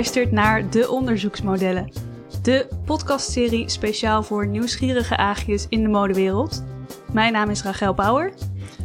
[0.00, 1.92] luistert naar De Onderzoeksmodellen.
[2.42, 6.64] De podcastserie speciaal voor nieuwsgierige aagjes in de modewereld.
[7.12, 8.32] Mijn naam is Rachel Bauer.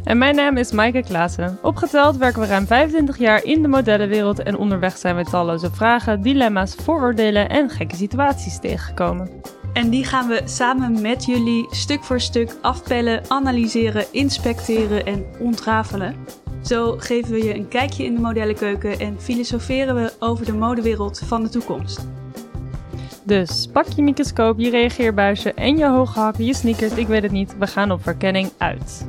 [0.04, 1.58] En mijn naam is Maaike Klaassen.
[1.62, 6.22] Opgeteld werken we ruim 25 jaar in de modellenwereld en onderweg zijn we talloze vragen,
[6.22, 9.30] dilemma's, vooroordelen en gekke situaties tegengekomen.
[9.72, 16.14] En die gaan we samen met jullie stuk voor stuk afpellen, analyseren, inspecteren en ontrafelen.
[16.66, 21.18] Zo geven we je een kijkje in de modellenkeuken en filosoferen we over de modewereld
[21.18, 22.06] van de toekomst.
[23.24, 27.32] Dus pak je microscoop, je reageerbuisje en je hoge hakken, je sneakers, ik weet het
[27.32, 27.58] niet.
[27.58, 29.06] We gaan op verkenning uit.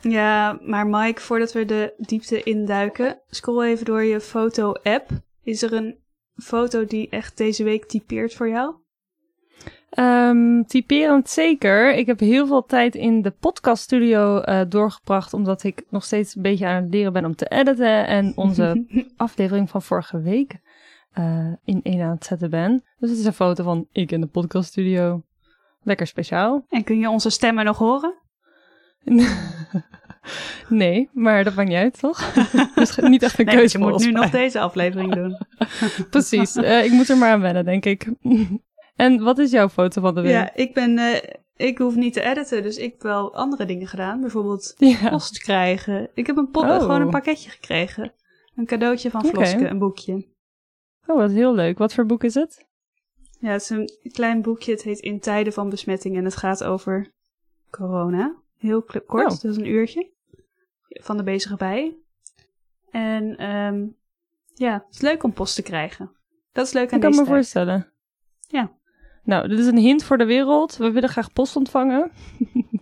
[0.00, 5.08] Ja, maar Mike, voordat we de diepte induiken, scroll even door je foto-app.
[5.42, 5.98] Is er een
[6.36, 8.79] foto die echt deze week typeert voor jou?
[9.98, 11.94] Um, typerend zeker.
[11.94, 16.42] Ik heb heel veel tijd in de podcaststudio uh, doorgebracht, omdat ik nog steeds een
[16.42, 18.84] beetje aan het leren ben om te editen en onze
[19.16, 20.60] aflevering van vorige week
[21.18, 22.82] uh, in één aan het zetten ben.
[22.98, 25.22] Dus het is een foto van ik in de podcaststudio.
[25.82, 26.64] Lekker speciaal.
[26.68, 28.14] En kun je onze stemmen nog horen?
[30.68, 32.32] nee, maar dat maakt niet uit, toch?
[32.74, 33.78] dus niet echt een nee, keuze.
[33.78, 35.38] Je moet nu nog deze aflevering doen.
[36.10, 36.56] Precies.
[36.56, 38.08] Uh, ik moet er maar aan wennen, denk ik.
[39.00, 40.32] En wat is jouw foto van de week?
[40.32, 40.98] Ja, ik ben.
[40.98, 41.16] Uh,
[41.56, 44.20] ik hoef niet te editen, dus ik heb wel andere dingen gedaan.
[44.20, 45.08] Bijvoorbeeld ja.
[45.10, 46.10] post krijgen.
[46.14, 46.78] Ik heb een pot, oh.
[46.78, 48.12] gewoon een pakketje gekregen.
[48.54, 49.70] Een cadeautje van Floske, okay.
[49.70, 50.26] een boekje.
[51.06, 51.78] Oh, wat heel leuk.
[51.78, 52.66] Wat voor boek is het?
[53.38, 54.72] Ja, het is een klein boekje.
[54.72, 57.12] Het heet In tijden van besmetting en het gaat over
[57.70, 58.34] corona.
[58.56, 59.40] Heel kort, oh.
[59.40, 60.10] dus een uurtje.
[60.88, 61.96] Van de bezige bij.
[62.90, 63.96] En um,
[64.54, 66.10] ja, het is leuk om post te krijgen.
[66.52, 67.92] Dat is leuk aan deze Ik kan me voorstellen.
[68.48, 68.78] Ja.
[69.30, 70.76] Nou, dit is een hint voor de wereld.
[70.76, 72.10] We willen graag post ontvangen.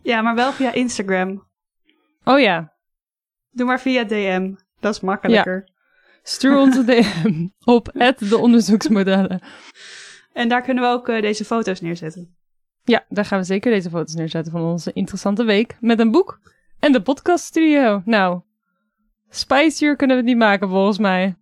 [0.02, 1.46] ja, maar wel via Instagram.
[2.24, 2.72] Oh ja.
[3.50, 4.54] Doe maar via DM.
[4.80, 5.62] Dat is makkelijker.
[5.66, 5.72] Ja.
[6.22, 9.40] Stuur ons een DM op de onderzoeksmodellen.
[10.32, 12.36] En daar kunnen we ook uh, deze foto's neerzetten.
[12.84, 15.76] Ja, daar gaan we zeker deze foto's neerzetten van onze interessante week.
[15.80, 16.40] Met een boek
[16.78, 18.02] en de podcaststudio.
[18.04, 18.40] Nou,
[19.28, 21.36] spicier kunnen we het niet maken volgens mij.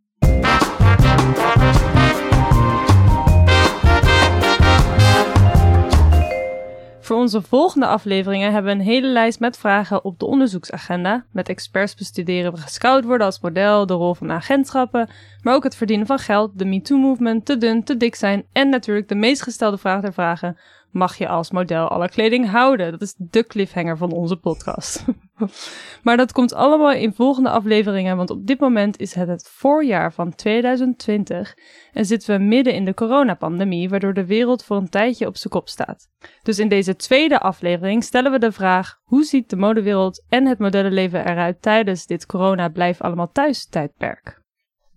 [7.06, 11.24] Voor onze volgende afleveringen hebben we een hele lijst met vragen op de onderzoeksagenda.
[11.32, 15.08] Met experts bestuderen we gescout worden als model, de rol van agentschappen,
[15.42, 19.08] maar ook het verdienen van geld, de MeToo-movement, te dun, te dik zijn en natuurlijk
[19.08, 20.56] de meest gestelde vraag der vragen.
[20.90, 22.90] Mag je als model alle kleding houden?
[22.90, 25.04] Dat is de cliffhanger van onze podcast.
[26.04, 30.12] maar dat komt allemaal in volgende afleveringen, want op dit moment is het het voorjaar
[30.12, 31.54] van 2020
[31.92, 35.52] en zitten we midden in de coronapandemie, waardoor de wereld voor een tijdje op zijn
[35.52, 36.08] kop staat.
[36.42, 40.58] Dus in deze tweede aflevering stellen we de vraag: hoe ziet de modewereld en het
[40.58, 44.44] modellenleven eruit tijdens dit corona blijf allemaal thuis tijdperk?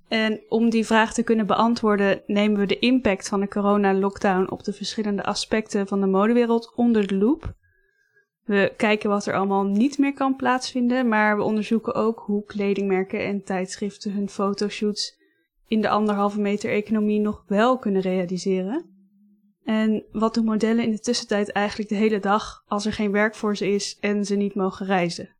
[0.09, 4.63] En om die vraag te kunnen beantwoorden, nemen we de impact van de corona-lockdown op
[4.63, 7.53] de verschillende aspecten van de modewereld onder de loep.
[8.43, 13.25] We kijken wat er allemaal niet meer kan plaatsvinden, maar we onderzoeken ook hoe kledingmerken
[13.25, 15.17] en tijdschriften hun fotoshoots
[15.67, 18.85] in de anderhalve meter economie nog wel kunnen realiseren.
[19.63, 23.35] En wat doen modellen in de tussentijd eigenlijk de hele dag als er geen werk
[23.35, 25.35] voor ze is en ze niet mogen reizen?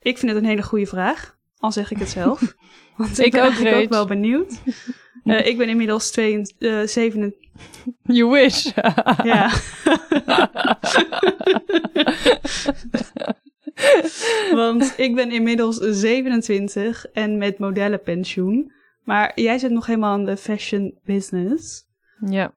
[0.00, 2.40] Ik vind het een hele goede vraag, al zeg ik het zelf.
[2.96, 4.60] Want ik, ik ben ook, eigenlijk ook wel benieuwd.
[5.24, 7.16] Uh, ik ben inmiddels 27.
[7.16, 7.30] Uh,
[8.02, 8.64] you wish.
[9.32, 9.50] ja.
[14.52, 18.72] Want ik ben inmiddels 27 en met modellenpensioen.
[19.04, 21.86] Maar jij zit nog helemaal in de fashion business.
[22.20, 22.54] Ja.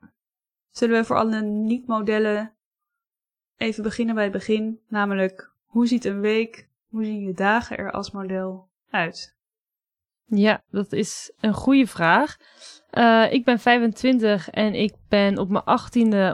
[0.71, 2.53] Zullen we voor alle niet-modellen
[3.57, 4.79] even beginnen bij het begin?
[4.88, 9.38] Namelijk, hoe ziet een week, hoe zien je dagen er als model uit?
[10.25, 12.38] Ja, dat is een goede vraag.
[12.91, 16.33] Uh, ik ben 25 en ik ben op mijn 18e uh,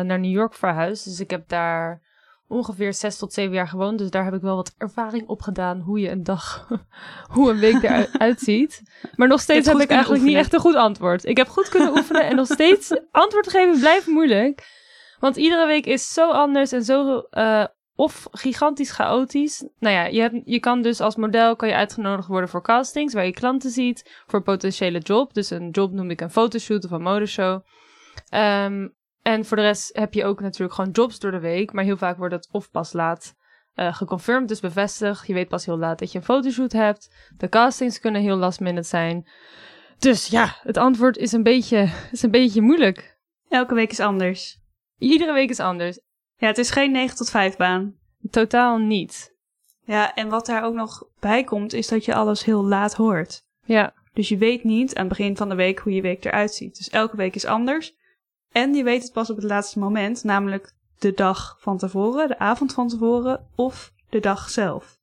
[0.00, 1.04] naar New York verhuisd.
[1.04, 2.02] Dus ik heb daar
[2.48, 3.98] ongeveer 6 tot 7 jaar gewoond.
[3.98, 6.68] Dus daar heb ik wel wat ervaring op gedaan hoe je een dag,
[7.34, 8.82] hoe een week eruit ziet.
[9.16, 10.34] Maar nog steeds heb ik eigenlijk oefenen.
[10.34, 11.24] niet echt een goed antwoord.
[11.24, 14.74] Ik heb goed kunnen oefenen en nog steeds antwoord geven blijft moeilijk.
[15.18, 17.64] Want iedere week is zo anders en zo uh,
[17.96, 19.68] of gigantisch chaotisch.
[19.78, 23.14] Nou ja, je, hebt, je kan dus als model kan je uitgenodigd worden voor castings
[23.14, 25.34] waar je klanten ziet voor een potentiële job.
[25.34, 27.64] Dus een job noem ik een fotoshoot of een modeshow.
[28.34, 31.84] Um, en voor de rest heb je ook natuurlijk gewoon jobs door de week, maar
[31.84, 33.34] heel vaak wordt het of pas laat
[33.74, 35.26] uh, geconfirmed, dus bevestigd.
[35.26, 37.30] Je weet pas heel laat dat je een fotoshoot hebt.
[37.36, 39.28] De castings kunnen heel last minute zijn.
[39.98, 43.18] Dus ja, het antwoord is een beetje, is een beetje moeilijk.
[43.48, 44.60] Elke week is anders.
[44.98, 46.00] Iedere week is anders.
[46.36, 47.94] Ja, het is geen 9 tot 5 baan.
[48.30, 49.34] Totaal niet.
[49.84, 53.44] Ja, en wat daar ook nog bij komt, is dat je alles heel laat hoort.
[53.64, 56.54] Ja, Dus je weet niet aan het begin van de week hoe je week eruit
[56.54, 56.76] ziet.
[56.76, 57.94] Dus elke week is anders.
[58.52, 62.38] En je weet het pas op het laatste moment, namelijk de dag van tevoren, de
[62.38, 64.98] avond van tevoren of de dag zelf.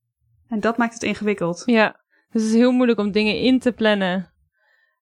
[0.50, 1.64] En dat maakt het ingewikkeld.
[1.66, 2.02] ja.
[2.32, 4.33] Dus het is heel moeilijk om dingen in te plannen.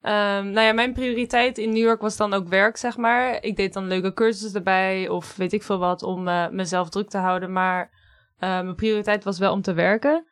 [0.01, 3.43] Ehm, nou ja, mijn prioriteit in New York was dan ook werk, zeg maar.
[3.43, 7.09] Ik deed dan leuke cursussen erbij of weet ik veel wat om eh, mezelf druk
[7.09, 7.51] te houden.
[7.51, 7.91] Maar
[8.37, 10.25] eh, mijn prioriteit was wel om te werken.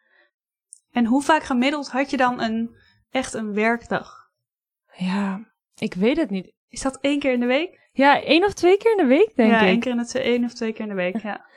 [0.91, 2.75] En hoe vaak gemiddeld had je dan een,
[3.11, 4.29] echt een werkdag?
[4.93, 6.53] Ja, ik weet het niet.
[6.69, 7.89] Is dat één keer in de week?
[7.91, 9.67] Ja, één of twee keer in de week, denk ja, ik.
[9.67, 11.21] één keer in het één of twee keer in de week.
[11.29, 11.47] Ja.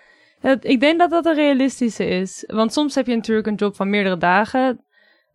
[0.60, 2.44] Ik denk dat dat een realistische is.
[2.46, 4.84] Want soms heb je natuurlijk een job van meerdere dagen.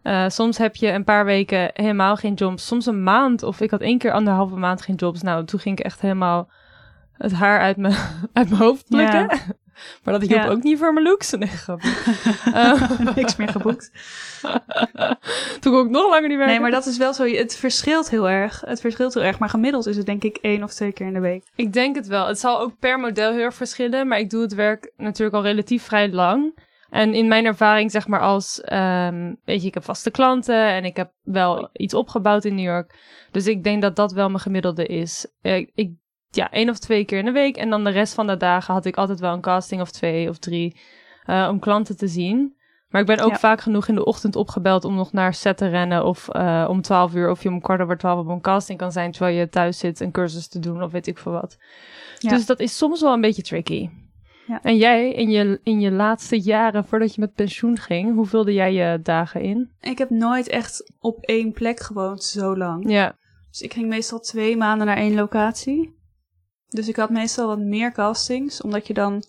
[0.01, 2.67] Eh, soms heb je een paar weken helemaal geen jobs.
[2.67, 3.44] Soms een maand.
[3.44, 5.21] Of ik had één keer anderhalve maand geen jobs.
[5.21, 6.49] Nou, toen ging ik echt helemaal
[7.13, 7.95] het haar uit mijn,
[8.33, 9.19] uit mijn hoofd plukken.
[9.19, 9.29] Ja.
[10.03, 10.47] maar dat hielp Ja.
[10.49, 11.31] ook niet voor mijn looks.
[11.31, 11.49] Nee.
[12.53, 13.91] Eh, Niks meer geboekt.
[15.59, 16.47] toen kon ik nog langer niet werken.
[16.47, 17.25] Nee, maar dat is wel zo.
[17.25, 18.61] Het verschilt heel erg.
[18.65, 19.39] Het verschilt heel erg.
[19.39, 21.43] Maar gemiddeld is het denk ik één of twee keer in de week.
[21.55, 22.27] Ik denk het wel.
[22.27, 24.07] Het zal ook per model heel erg verschillen.
[24.07, 26.59] Maar ik doe het werk natuurlijk al relatief vrij lang.
[26.89, 30.86] En in mijn ervaring, zeg maar, als, ehm, weet je, ik heb vaste klanten en
[30.86, 32.95] ik heb wel iets opgebouwd in New York.
[33.31, 35.28] Dus ik denk dat dat wel mijn gemiddelde is.
[35.42, 35.92] Ik, ik,
[36.30, 37.57] ja, één of twee keer in de week.
[37.57, 40.30] En dan de rest van de dagen had ik altijd wel een casting of twee
[40.30, 40.80] of drie
[41.25, 42.56] eh, om klanten te zien.
[42.88, 43.38] Maar ik ben ook Ja.
[43.38, 46.06] vaak genoeg in de ochtend opgebeld om nog naar set te rennen.
[46.06, 48.92] Of eh, om twaalf uur, of je om kwart over twaalf op een casting kan
[48.92, 49.12] zijn.
[49.12, 51.57] Terwijl je thuis zit een cursus te doen of weet ik veel wat.
[52.18, 52.30] Ja.
[52.30, 53.89] Dus dat is soms wel een beetje tricky.
[54.47, 54.61] Ja.
[54.61, 58.53] En jij, in je, in je laatste jaren voordat je met pensioen ging, hoe vulde
[58.53, 59.71] jij je dagen in?
[59.81, 62.89] Ik heb nooit echt op één plek gewoond zo lang.
[62.89, 63.15] Ja,
[63.49, 65.95] Dus ik ging meestal twee maanden naar één locatie.
[66.67, 69.23] Dus ik had meestal wat meer castings, omdat je dan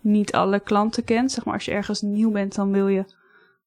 [0.00, 1.32] niet alle klanten kent.
[1.32, 3.04] Zeg maar, als je ergens nieuw bent, dan wil je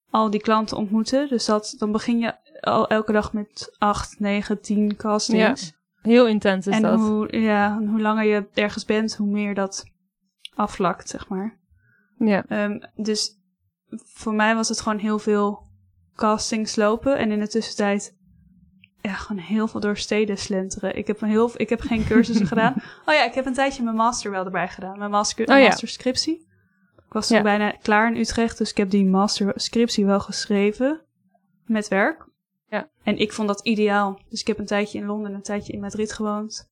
[0.09, 1.27] al die klanten ontmoeten.
[1.27, 5.73] Dus dat, dan begin je al elke dag met acht, negen, tien castings.
[6.01, 6.99] heel intens is en dat.
[6.99, 9.93] Hoe, ja, en hoe langer je ergens bent, hoe meer dat
[10.55, 11.59] afvlakt, zeg maar.
[12.17, 13.39] Ja, Ehm, dus
[14.03, 15.67] voor mij was het gewoon heel veel
[16.15, 17.17] castings lopen.
[17.17, 18.17] En in de tussentijd
[19.01, 20.95] ja, gewoon heel veel door steden slenteren.
[20.95, 22.73] Ik heb, een heel, ik heb geen cursussen gedaan.
[23.05, 24.97] Oh ja, ik heb een tijdje mijn master wel erbij gedaan.
[24.97, 25.67] Mijn master, Oh ja.
[25.67, 26.47] masterscriptie.
[27.07, 27.43] Ik was toen Ja.
[27.43, 28.57] bijna klaar in Utrecht.
[28.57, 31.01] Dus ik heb die masterscriptie wel geschreven.
[31.65, 32.27] Met werk.
[32.69, 32.89] Ja.
[33.03, 34.21] En ik vond dat ideaal.
[34.29, 36.69] Dus ik heb een tijdje in Londen en een tijdje in Madrid gewoond.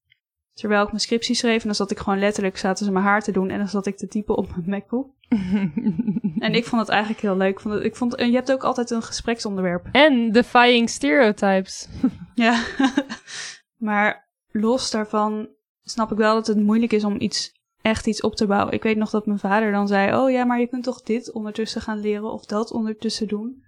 [0.54, 1.60] Terwijl ik mijn scriptie schreef.
[1.60, 3.50] En dan zat ik gewoon letterlijk, zaten ze mijn haar te doen.
[3.50, 5.08] En dan zat ik te typen op mijn MacBook.
[6.44, 7.50] En ik vond het eigenlijk heel leuk.
[7.50, 9.90] Ik vond het, ik vond, en je hebt ook altijd een gespreksonderwerp.
[9.92, 11.88] en defying stereotypes.
[12.36, 12.64] Ja.
[13.78, 15.50] maar los daarvan
[15.84, 17.52] snap ik wel dat het moeilijk is om iets,
[17.82, 18.74] echt iets op te bouwen.
[18.74, 21.32] Ik weet nog dat mijn vader dan zei: Oh ja, maar je kunt toch dit
[21.32, 23.64] ondertussen gaan leren of dat ondertussen doen.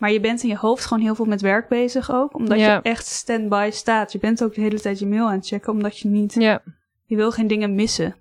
[0.00, 2.34] Maar je bent in je hoofd gewoon heel veel met werk bezig ook.
[2.34, 2.74] Omdat Ja.
[2.74, 4.12] je echt stand-by staat.
[4.12, 5.72] Je bent ook de hele tijd je mail aan het checken.
[5.72, 6.34] Omdat je niet...
[6.34, 6.62] Ja,
[7.04, 8.16] Je wil geen dingen missen.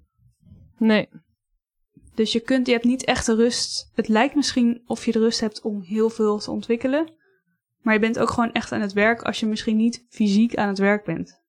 [0.77, 1.09] nee.
[2.15, 3.91] Dus je, kunt, je hebt niet echt de rust.
[3.95, 7.13] Het lijkt misschien of je de rust hebt om heel veel te ontwikkelen.
[7.81, 10.67] Maar je bent ook gewoon echt aan het werk als je misschien niet fysiek aan
[10.67, 11.41] het werk bent.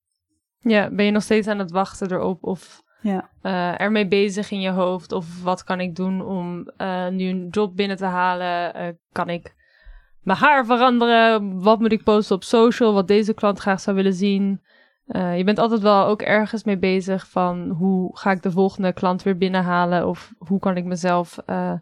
[0.58, 3.30] Ja, ben je nog steeds aan het wachten erop of Ja.
[3.42, 5.12] eh, ermee bezig in je hoofd?
[5.12, 8.74] Of wat kan ik doen om eh, nu een job binnen te halen?
[8.74, 9.54] Eh, kan ik
[10.22, 11.60] mijn haar veranderen?
[11.62, 12.92] Wat moet ik posten op social?
[12.92, 14.60] Wat deze klant graag zou willen zien?
[15.06, 18.92] Eh, je bent altijd wel ook ergens mee bezig van hoe ga ik de volgende
[18.92, 20.08] klant weer binnenhalen?
[20.08, 21.72] Of hoe kan ik mezelf eh,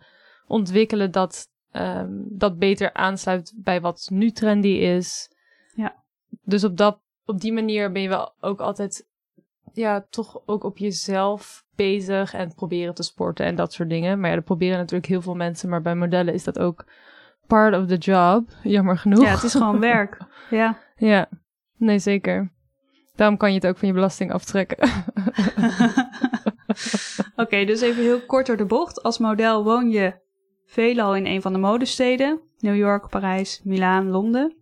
[0.46, 5.30] ontwikkelen dat ehm, dat beter aansluit bij wat nu trendy is?
[5.74, 5.94] Ja.
[6.42, 9.06] Dus op, dat, op die manier ben je wel ook altijd
[9.72, 14.20] ja, toch ook op jezelf bezig en proberen te sporten en dat soort dingen.
[14.20, 16.84] Maar ja, dat proberen natuurlijk heel veel mensen, maar bij modellen is dat ook
[17.48, 19.22] part of the job, jammer genoeg.
[19.24, 20.16] Ja, het is gewoon werk.
[20.50, 20.78] Ja.
[20.96, 21.28] Ja,
[21.76, 22.52] nee zeker.
[23.16, 24.78] Daarom kan je het ook van je belasting aftrekken.
[27.36, 29.02] Oké, dus even heel kort door de bocht.
[29.02, 30.14] Als model woon je
[30.66, 32.40] veelal in een van de modesteden.
[32.58, 34.56] New York, Parijs, Milaan, Londen.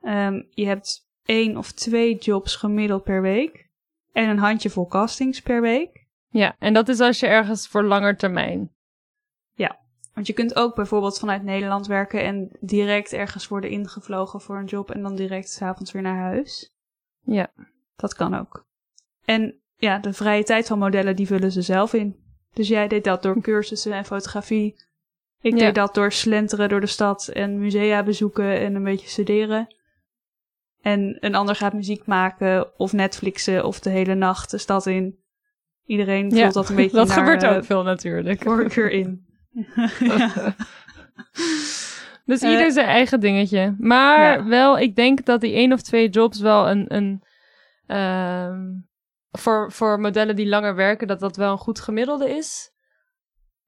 [0.00, 3.68] Ehm, je hebt één of twee jobs gemiddeld per week.
[4.12, 6.06] En een handjevol castings per week.
[6.28, 8.73] ja, en dat is als je ergens voor langer termijn.
[10.14, 14.64] Want je kunt ook bijvoorbeeld vanuit Nederland werken en direct ergens worden ingevlogen voor een
[14.64, 16.72] job en dan direct s'avonds weer naar huis.
[17.20, 17.52] Ja,
[17.96, 18.66] Dat kan ook.
[19.24, 22.16] En ja, de vrije tijd van modellen, die vullen ze zelf in.
[22.52, 24.82] Dus jij deed dat door cursussen en fotografie.
[25.40, 25.58] Ik Ja.
[25.58, 29.74] deed dat door slenteren door de stad en musea bezoeken en een beetje studeren.
[30.80, 35.18] En een ander gaat muziek maken of Netflixen of de hele nacht de stad in.
[35.84, 38.42] Iedereen Ja, vult dat een beetje dat naar gebeurt eh, ook veel natuurlijk.
[38.42, 39.26] voorkeur in.
[42.24, 43.74] Dus Eh, ieder zijn eigen dingetje.
[43.78, 44.44] Maar ja.
[44.44, 46.94] wel, ik denk dat die één of twee jobs wel een...
[46.94, 47.22] een
[47.86, 48.60] ehm,
[49.30, 52.72] voor, voor modellen die langer werken, dat dat wel een goed gemiddelde is.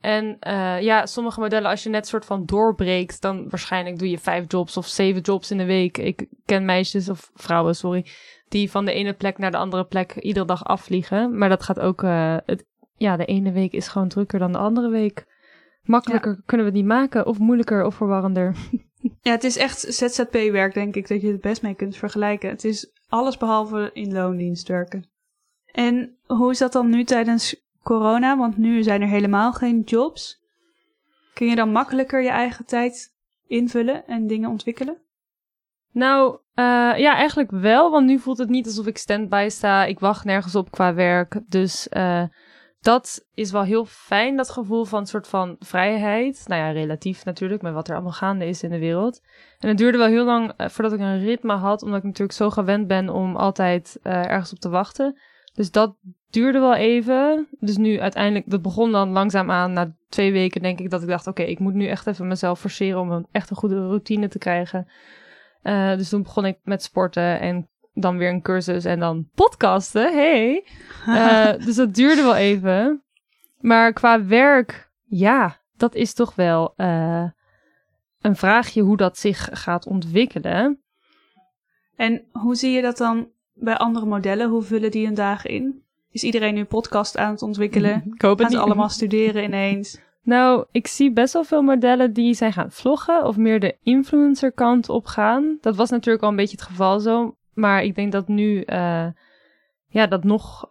[0.01, 4.19] En eh, ja, sommige modellen, als je net soort van doorbreekt, dan waarschijnlijk doe je
[4.19, 5.99] vijf jobs of zeven jobs in de week.
[5.99, 8.07] Ik ken meisjes of vrouwen, sorry,
[8.49, 11.39] die van de ene plek naar de andere plek iedere dag afvliegen.
[11.39, 12.65] Maar dat gaat ook, eh, het,
[12.97, 15.25] ja, de ene week is gewoon drukker dan de andere week.
[15.87, 18.57] Makkelijker kunnen we het niet maken, of moeilijker of verwarrender.
[19.21, 22.49] Ja, het is echt ZZP-werk, denk ik, dat je het best mee kunt vergelijken.
[22.49, 25.09] Het is alles behalve in loondienst werken.
[25.73, 28.37] En hoe is dat dan nu tijdens corona?
[28.37, 30.41] Want nu zijn er helemaal geen jobs.
[31.35, 33.15] Kun je dan makkelijker je eigen tijd
[33.47, 34.97] invullen en dingen ontwikkelen?
[35.93, 36.65] Nou, eh,
[36.97, 37.91] ja, eigenlijk wel.
[37.91, 39.85] Want nu voelt het niet alsof ik stand-by sta.
[39.85, 41.41] Ik wacht nergens op qua werk.
[41.49, 42.23] Dus eh,
[42.87, 46.45] dat is wel heel fijn, dat gevoel van een soort van vrijheid.
[46.47, 49.21] Nou ja, relatief natuurlijk, met wat er allemaal gaande is in de wereld.
[49.59, 52.39] En het duurde wel heel lang eh, voordat ik een ritme had, omdat ik natuurlijk
[52.39, 55.19] zo gewend ben om altijd eh, ergens op te wachten.
[55.55, 55.97] Dus dat
[56.31, 57.49] duurde wel even.
[57.59, 59.73] Dus nu uiteindelijk, dat begon dan langzaam aan.
[59.73, 62.61] Na twee weken denk ik dat ik dacht, oké, ik moet nu echt even mezelf
[62.61, 64.89] forceren om een echt een goede routine te krijgen.
[65.63, 70.13] Eh, dus toen begon ik met sporten en dan weer een cursus en dan podcasten.
[70.13, 70.65] Hey.
[71.07, 73.03] Eh, dus dat duurde wel even.
[73.61, 77.25] Maar qua werk, ja, dat is toch wel eh,
[78.21, 80.81] een vraagje hoe dat zich gaat ontwikkelen.
[81.97, 84.49] En hoe zie je dat dan bij andere modellen?
[84.49, 85.83] Hoe vullen die hun dagen in?
[86.11, 88.03] Is iedereen nu podcast aan het ontwikkelen?
[88.15, 90.01] Ik hoop Gaan ze allemaal studeren ineens?
[90.23, 94.53] Nou, ik zie best wel veel modellen die zijn gaan vloggen of meer de influencer
[94.53, 95.59] kant op gaan.
[95.61, 97.36] Dat was natuurlijk al een beetje het geval zo.
[97.57, 99.07] Maar ik denk dat nu eh,
[99.87, 100.69] ja, dat nog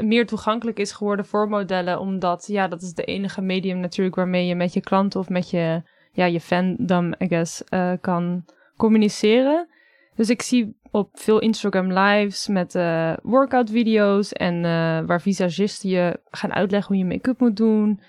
[0.00, 2.00] meer toegankelijk is geworden voor modellen.
[2.00, 5.50] Omdat ja, dat is de enige medium natuurlijk waarmee je met je klanten of met
[5.50, 5.82] je,
[6.12, 8.44] ja, je fandom, I guess, eh, kan
[8.76, 9.68] communiceren.
[10.14, 14.62] Dus ik zie op veel Instagram lives met eh, workout video's en
[15.06, 18.00] waar visagisten je gaan uitleggen hoe je make-up moet doen.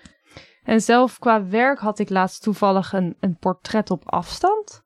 [0.64, 4.84] En zelf qua werk had ik laatst toevallig een, een portret op afstand.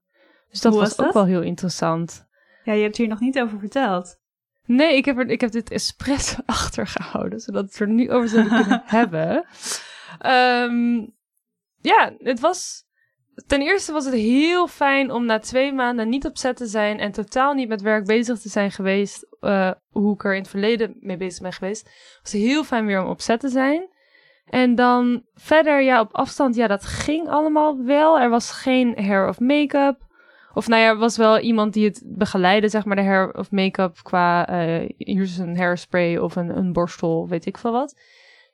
[0.49, 1.05] Dus dat was, dat?
[1.05, 2.27] ook wel heel interessant.
[2.63, 4.21] Ja, je hebt hier nog niet over verteld.
[4.65, 8.29] Nee, ik heb, er, ik heb dit expres achtergehouden, zodat we het er nu over
[8.29, 9.45] zouden kunnen hebben.
[10.19, 11.05] Ehm,
[11.81, 12.81] ja, het was...
[13.47, 16.99] Ten eerste was het heel fijn om na twee maanden niet op set te zijn
[16.99, 20.49] en totaal niet met werk bezig te zijn geweest, eh, hoe ik er in het
[20.49, 21.83] verleden mee bezig ben geweest.
[21.83, 23.89] Het was heel fijn weer om op set te zijn.
[24.45, 28.19] En dan verder, ja, op afstand, ja, dat ging allemaal wel.
[28.19, 29.97] Er was geen hair of make-up.
[30.53, 33.51] Of nou ja, er was wel iemand die het begeleidde, zeg maar, de hair of
[33.51, 37.95] make-up qua, eh, hier is een hairspray of een, een borstel, weet ik veel wat.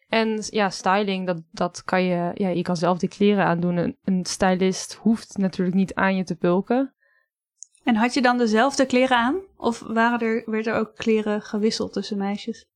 [0.07, 3.77] En ja, styling, dat, dat kan je, ja, je kan zelf die kleren aandoen.
[3.77, 6.93] Een, een stylist hoeft natuurlijk niet aan je te pulken.
[7.83, 9.39] En had je dan dezelfde kleren aan?
[9.57, 12.67] Of waren er, werd er ook kleren gewisseld tussen meisjes?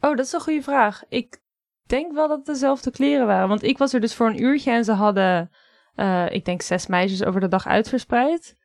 [0.00, 1.02] Oh, dat is een goede vraag.
[1.08, 1.40] Ik
[1.86, 3.48] denk wel dat het dezelfde kleren waren.
[3.48, 5.50] Want ik was er dus voor een uurtje en ze hadden,
[5.94, 8.56] eh, ik denk, zes meisjes over de dag uitverspreid.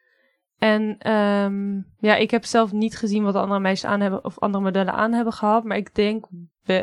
[0.57, 4.39] En ehm, ja, ik heb zelf niet gezien wat de andere meisjes aan hebben of
[4.39, 5.63] andere modellen aan hebben gehad.
[5.63, 6.25] Maar ik denk,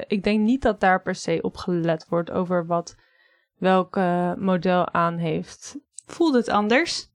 [0.07, 2.97] ik denk niet dat daar per se op gelet wordt over wat
[3.59, 3.97] welk
[4.37, 5.77] model aan heeft.
[6.07, 7.13] Voelde het anders?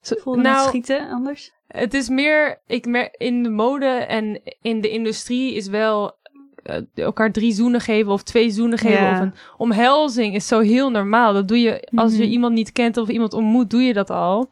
[0.00, 1.52] Voelde het schieten anders?
[1.66, 6.18] Het is meer, ik mer in de mode en in de industrie is wel
[6.62, 9.12] eh, elkaar drie zoenen geven of twee zoenen geven Ja.
[9.12, 11.32] of een omhelzing is zo heel normaal.
[11.32, 12.30] Dat doe je als je Mhm.
[12.30, 14.50] iemand niet kent of iemand ontmoet, doe je dat al.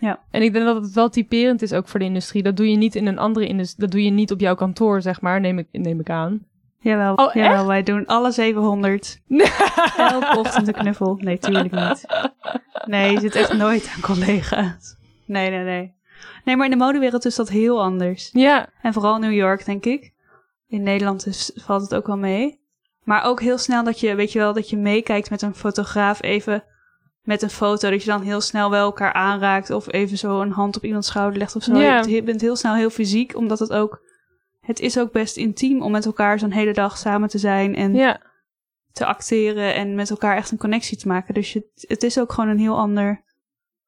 [0.00, 0.18] Ja.
[0.30, 2.42] En ik denk dat het wel typerend is ook voor de industrie.
[2.42, 3.80] Dat doe je niet in een andere industrie.
[3.80, 6.46] Dat doe je niet op jouw kantoor, zeg maar, neem ik, neem ik aan.
[6.80, 9.20] Jawel, Oh, jawel wij doen alle 700.
[9.96, 11.16] Elke ochtend een knuffel.
[11.20, 12.06] Nee, tuurlijk niet.
[12.86, 14.96] Nee, je zit echt nooit aan collega's.
[15.26, 15.94] Nee, nee, nee.
[16.44, 18.30] Nee, maar in de modewereld is dat heel anders.
[18.32, 20.12] Ja, En vooral New York, denk ik.
[20.68, 22.60] In Nederland is, valt het ook wel mee.
[23.02, 26.22] Maar ook heel snel dat je, weet je wel, dat je meekijkt met een fotograaf
[26.22, 26.64] even
[27.22, 27.90] met een foto.
[27.90, 31.08] Dat je dan heel snel wel elkaar aanraakt of even zo een hand op iemands
[31.08, 31.78] schouder legt of zo.
[31.78, 32.02] Ja.
[32.02, 34.04] Je bent heel snel heel fysiek, omdat het ook...
[34.60, 37.94] Het is ook best intiem om met elkaar zo'n hele dag samen te zijn en
[37.94, 38.20] ja.
[38.92, 41.34] te acteren en met elkaar echt een connectie te maken.
[41.34, 43.24] Dus je, het is ook gewoon een heel ander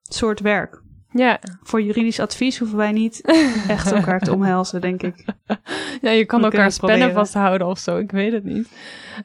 [0.03, 0.83] soort werk.
[1.11, 1.41] Ja.
[1.63, 3.21] Voor juridisch advies hoeven wij niet
[3.69, 5.25] echt elkaar te omhelzen, denk ik.
[6.01, 7.13] ja, je kan We elkaar proberen.
[7.13, 7.97] vasthouden of zo.
[7.97, 8.69] Ik weet het niet.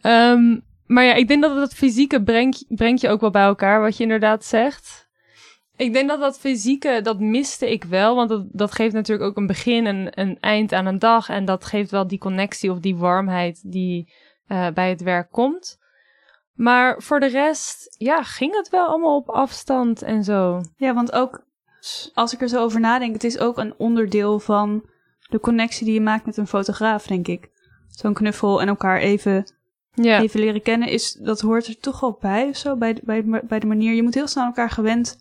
[0.02, 3.82] Ehm, maar ja, ik denk dat dat fysieke brengt, brengt je ook wel bij elkaar,
[3.82, 5.08] wat je inderdaad zegt.
[5.76, 8.16] Ik denk dat dat fysieke, dat miste ik wel.
[8.16, 11.30] Want dat, dat geeft natuurlijk ook een begin en een eind aan een dag.
[11.30, 14.14] En dat geeft wel die connectie of die warmheid die
[14.48, 15.78] eh, bij het werk komt.
[16.54, 20.62] Maar voor de rest, ja, ging het wel allemaal op afstand en zo.
[20.76, 21.44] Ja, want ook
[22.14, 24.90] als ik er zo over nadenk, het is ook een onderdeel van
[25.30, 27.50] de connectie die je maakt met een fotograaf, denk ik.
[27.90, 29.52] Zo'n knuffel en elkaar even,
[29.94, 33.02] Ja, even leren kennen, is, dat hoort er toch wel bij of zo, bij, de-
[33.04, 33.94] bij, de- bij de manier.
[33.94, 35.18] Je moet heel snel elkaar gewend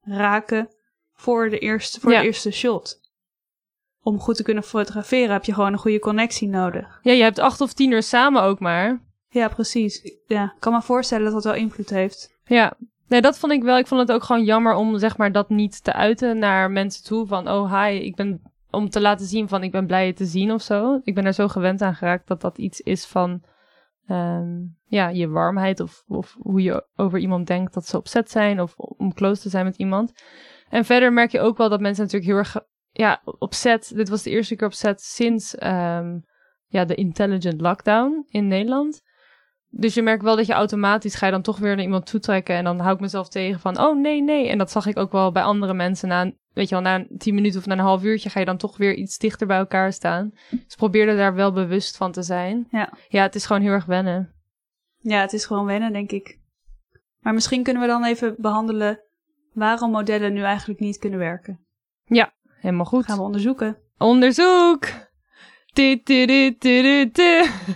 [0.00, 0.68] raken
[1.14, 2.20] voor, de eerste, voor Ja.
[2.20, 3.00] de eerste shot.
[4.02, 6.98] Om goed te kunnen fotograferen heb je gewoon een goede connectie nodig.
[7.02, 9.04] ja, je hebt acht of tien uur samen ook maar.
[9.28, 10.12] Ja, precies.
[10.26, 12.38] Ja, ik kan me voorstellen dat dat wel invloed heeft.
[12.44, 12.72] Ja,
[13.08, 13.78] nee, dat vond ik wel.
[13.78, 17.04] Ik vond het ook gewoon jammer om zeg maar dat niet te uiten naar mensen
[17.04, 17.26] toe.
[17.26, 20.24] Van, oh hi, ik ben om te laten zien van ik ben blij je te
[20.24, 21.00] zien of zo.
[21.02, 23.42] Ik ben er zo gewend aan geraakt dat dat iets is van
[24.06, 24.48] ehm,
[24.84, 28.76] ja, je warmheid of, of hoe je over iemand denkt dat ze opzet zijn of
[28.76, 30.12] om close te zijn met iemand.
[30.68, 32.56] En verder merk je ook wel dat mensen natuurlijk heel erg
[32.90, 33.92] ja, opzet.
[33.94, 36.18] Dit was de eerste keer opzet sinds ehm,
[36.66, 39.02] ja, de intelligent lockdown in Nederland.
[39.68, 42.54] Dus je merkt wel dat je automatisch ga je dan toch weer naar iemand toetrekken.
[42.54, 44.48] En dan hou ik mezelf tegen van, oh nee, nee.
[44.48, 46.08] En dat zag ik ook wel bij andere mensen.
[46.08, 48.56] Na, weet je wel, na tien minuten of na een half uurtje ga je dan
[48.56, 50.30] toch weer iets dichter bij elkaar staan.
[50.50, 52.66] Dus ik probeerde daar wel bewust van te zijn.
[52.70, 52.92] Ja.
[53.08, 54.34] Ja, het is gewoon heel erg wennen.
[54.98, 56.38] Ja, het is gewoon wennen, denk ik.
[57.20, 59.00] Maar misschien kunnen we dan even behandelen
[59.52, 61.66] waarom modellen nu eigenlijk niet kunnen werken.
[62.60, 63.04] Helemaal goed.
[63.04, 63.78] Gaan we onderzoeken.
[63.98, 64.88] Onderzoek!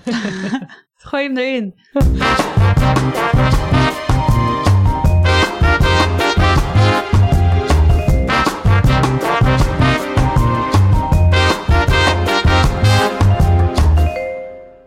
[1.03, 1.75] Gooi hem erin.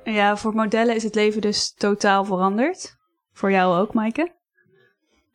[0.03, 2.97] Ja, voor modellen is het leven dus totaal veranderd.
[3.31, 4.31] Voor jou ook, Maaike.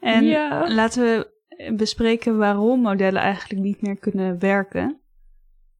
[0.01, 0.75] En Ja.
[0.75, 1.37] laten we
[1.77, 5.01] bespreken waarom modellen eigenlijk niet meer kunnen werken.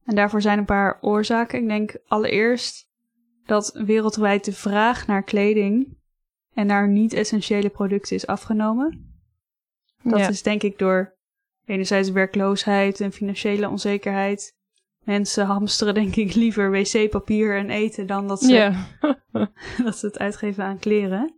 [0.05, 1.59] En daarvoor zijn een paar oorzaken.
[1.61, 2.88] Ik denk allereerst
[3.49, 5.97] dat wereldwijd de vraag naar kleding
[6.53, 9.13] en naar niet-essentiële producten is afgenomen.
[10.03, 10.27] Dat Ja.
[10.27, 11.17] is denk ik door
[11.65, 14.57] enerzijds werkloosheid en financiële onzekerheid.
[15.03, 18.87] Mensen hamsteren denk ik liever wc-papier en eten dan dat ze, Ja.
[19.85, 21.33] dat ze het uitgeven aan kleren.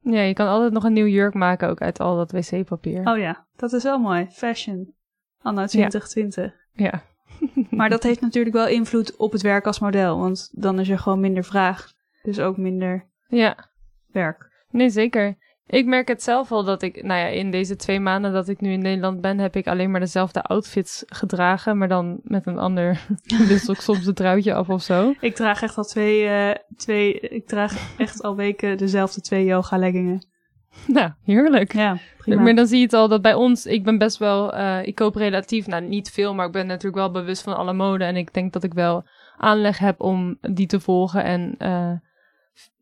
[0.00, 3.06] ja, je kan altijd nog een nieuw jurk maken ook uit al dat wc-papier.
[3.08, 4.26] Oh ja, dat is wel mooi.
[4.30, 4.94] Fashion.
[5.42, 6.54] Anno 2020.
[6.72, 7.02] Ja.
[7.70, 10.18] Maar dat heeft natuurlijk wel invloed op het werk als model.
[10.18, 11.92] Want dan is er gewoon minder vraag.
[12.22, 13.70] Dus ook minder Ja.
[14.12, 14.50] werk.
[14.70, 15.36] Nee, zeker.
[15.66, 18.60] Ik merk het zelf al dat ik, nou ja, in deze twee maanden dat ik
[18.60, 22.58] nu in Nederland ben, heb ik alleen maar dezelfde outfits gedragen, maar dan met een
[22.58, 23.06] ander,
[23.48, 25.14] dus ook soms een truitje af of zo.
[25.20, 29.76] Ik draag echt al twee, eh, twee ik draag echt al weken dezelfde twee yoga
[29.76, 30.26] leggingen.
[30.86, 31.72] Nou, heerlijk.
[31.72, 32.42] Ja, prima.
[32.42, 34.94] Maar dan zie je het al dat bij ons, ik ben best wel, eh, ik
[34.94, 38.16] koop relatief, nou niet veel, maar ik ben natuurlijk wel bewust van alle mode en
[38.16, 39.04] ik denk dat ik wel
[39.36, 41.68] aanleg heb om die te volgen en, eh,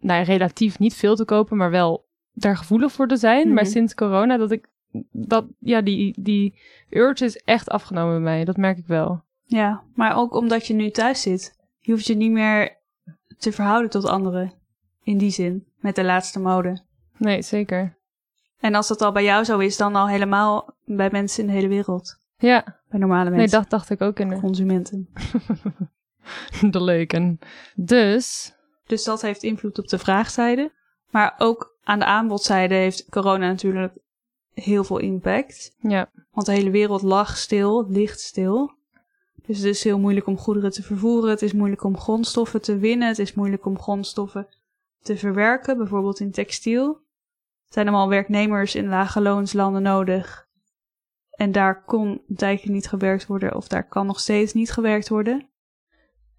[0.01, 3.53] nou ja, relatief niet veel te kopen, maar wel daar gevoelig voor te zijn.
[3.53, 3.73] Maar Mhm.
[3.73, 4.67] sinds corona dat ik,
[5.13, 6.55] dat, ja, die, die
[6.91, 9.23] urge is echt afgenomen bij mij, dat merk ik wel.
[9.45, 11.59] Ja, maar ook omdat je nu thuis zit.
[11.79, 12.77] Je hoeft je niet meer
[13.39, 14.53] te verhouden tot anderen.
[15.03, 16.83] In die zin, met de laatste mode.
[17.21, 17.99] Nee, zeker.
[18.61, 21.53] En als dat al bij jou zo is, dan al helemaal bij mensen in de
[21.53, 22.19] hele wereld.
[22.39, 23.61] Ja, Bij normale nee, mensen.
[23.61, 25.09] dat dacht ik ook in de, Consumenten.
[26.71, 27.39] de leuken.
[27.75, 28.55] Dus,
[28.87, 30.73] Dus dat heeft invloed op de vraagzijde.
[31.11, 33.93] Maar ook aan de aanbodzijde heeft corona natuurlijk
[34.55, 35.75] heel veel impact.
[35.79, 38.73] ja, Want de hele wereld lag stil, ligt stil.
[39.47, 41.31] Dus het is heel moeilijk om goederen te vervoeren.
[41.31, 43.09] Het is moeilijk om grondstoffen te winnen.
[43.09, 44.49] Het is moeilijk om grondstoffen
[45.03, 47.01] te verwerken, bijvoorbeeld in textiel.
[47.73, 50.49] Zijn allemaal werknemers in lage loonslanden nodig.
[51.31, 55.50] En daar kon tijdje niet gewerkt worden, of daar kan nog steeds niet gewerkt worden.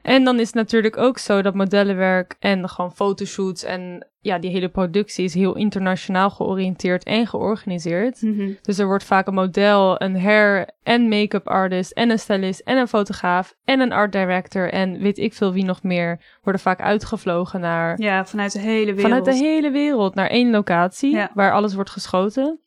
[0.03, 4.49] En dan is het natuurlijk ook zo dat modellenwerk en gewoon fotoshoots en ja, die
[4.51, 8.19] hele productie is heel internationaal georiënteerd en georganiseerd.
[8.61, 12.77] Dus er wordt vaak een model, een hair en make-up artist en een stylist en
[12.77, 16.81] een fotograaf en een art director en weet ik veel wie nog meer worden vaak
[16.81, 19.01] uitgevlogen naar Ja, vanuit de hele wereld.
[19.01, 21.31] vanuit de hele wereld naar één locatie Ja.
[21.33, 22.59] waar alles wordt geschoten.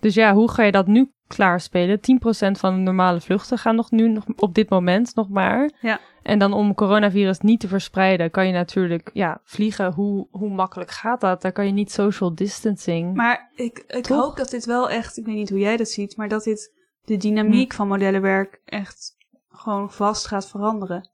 [0.00, 1.98] Dus ja, hoe ga je dat nu klaarspelen?
[1.98, 2.00] 10%
[2.58, 5.70] van de normale vluchten gaan nog nu nog op dit moment nog maar.
[5.80, 6.00] Ja.
[6.22, 9.92] En dan om coronavirus niet te verspreiden, kan je natuurlijk ja, vliegen.
[9.92, 11.42] Hoe, hoe makkelijk gaat dat?
[11.42, 13.14] Daar kan je niet social distancing.
[13.14, 14.20] Maar ik, ik Toch?
[14.20, 16.74] hoop dat dit wel echt, ik weet niet hoe jij dat ziet, maar dat dit
[17.04, 17.76] de dynamiek Hm.
[17.76, 19.16] van modellenwerk echt
[19.48, 21.10] gewoon vast gaat veranderen.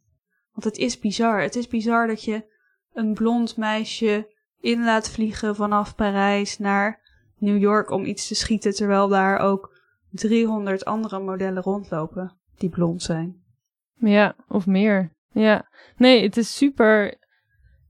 [0.52, 1.40] Want het is bizar.
[1.40, 2.44] Het is bizar dat je
[2.92, 7.01] een blond meisje in laat vliegen vanaf Parijs naar
[7.42, 9.76] New York om iets te schieten, terwijl daar ook
[10.10, 13.42] 300 andere modellen rondlopen die blond zijn.
[13.94, 15.12] Ja, of meer.
[15.32, 15.68] Ja.
[15.96, 17.14] Nee, het is super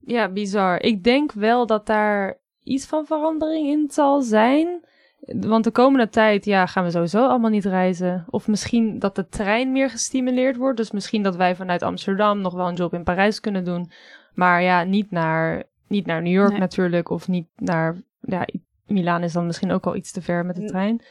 [0.00, 0.82] ja, bizar.
[0.82, 4.84] Ik denk wel dat daar iets van verandering in zal zijn.
[5.20, 8.24] Want de komende tijd ja, gaan we sowieso allemaal niet reizen.
[8.30, 10.76] Of misschien dat de trein meer gestimuleerd wordt.
[10.76, 13.90] Dus misschien dat wij vanuit Amsterdam nog wel een job in Parijs kunnen doen.
[14.34, 16.58] Maar ja, niet naar, niet naar New York Nee.
[16.60, 17.10] natuurlijk.
[17.10, 18.02] Of niet naar.
[18.20, 18.46] Ja,
[18.86, 21.02] Milaan is dan misschien ook al iets te ver met de trein.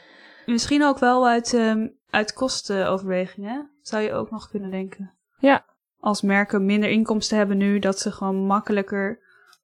[0.46, 3.70] Misschien ook wel uit, ehm uit kostenoverwegingen.
[3.82, 5.12] Zou je ook nog kunnen denken.
[5.38, 5.64] Ja.
[6.00, 9.18] Als merken minder inkomsten hebben nu, dat ze gewoon makkelijker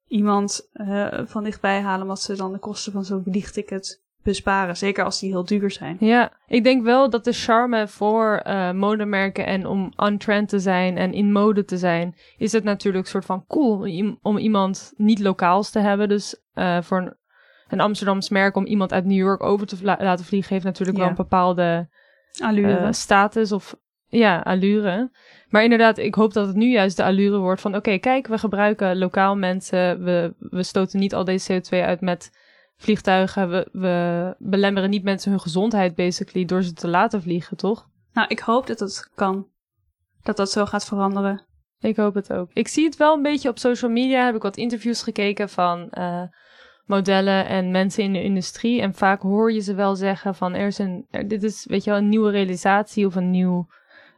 [0.07, 4.77] iemand eh, van dichtbij halen, wat ze dan de kosten van zo'n vliegticket besparen.
[4.77, 5.97] Zeker als die heel duur zijn.
[6.01, 10.97] Ja, ik denk wel dat de charme voor eh, modemerken en om on-trend te zijn
[10.97, 15.18] en in mode te zijn, is het natuurlijk soort van cool om- om iemand niet
[15.21, 16.09] lokaals te hebben.
[16.09, 17.16] Dus eh, voor een,
[17.68, 21.09] een Amsterdams merk om iemand uit New York over te laten vliegen, heeft natuurlijk wel
[21.09, 21.88] een bepaalde
[22.42, 22.76] Allure.
[22.76, 23.76] eh, status of
[24.07, 25.11] ja, allure.
[25.48, 28.38] Maar inderdaad, ik hoop dat het nu juist de allure wordt van oké, kijk, we
[28.38, 32.31] gebruiken lokaal mensen, we, we stoten niet al deze CO2 uit met
[32.76, 37.88] vliegtuigen, we, we belemmeren niet mensen hun gezondheid basically door ze te laten vliegen, toch?
[38.12, 39.46] nou, ik hoop dat het kan.
[40.22, 41.46] Dat dat zo gaat veranderen.
[41.81, 42.50] Ik hoop het ook.
[42.52, 44.24] Ik zie het wel een beetje op social media.
[44.24, 46.22] Heb ik wat interviews gekeken van eh,
[46.88, 48.81] modellen en mensen in de industrie.
[48.81, 51.85] En vaak hoor je ze wel zeggen van er is een, er- dit is weet
[51.85, 53.66] je wel, een nieuwe realisatie of een nieuw,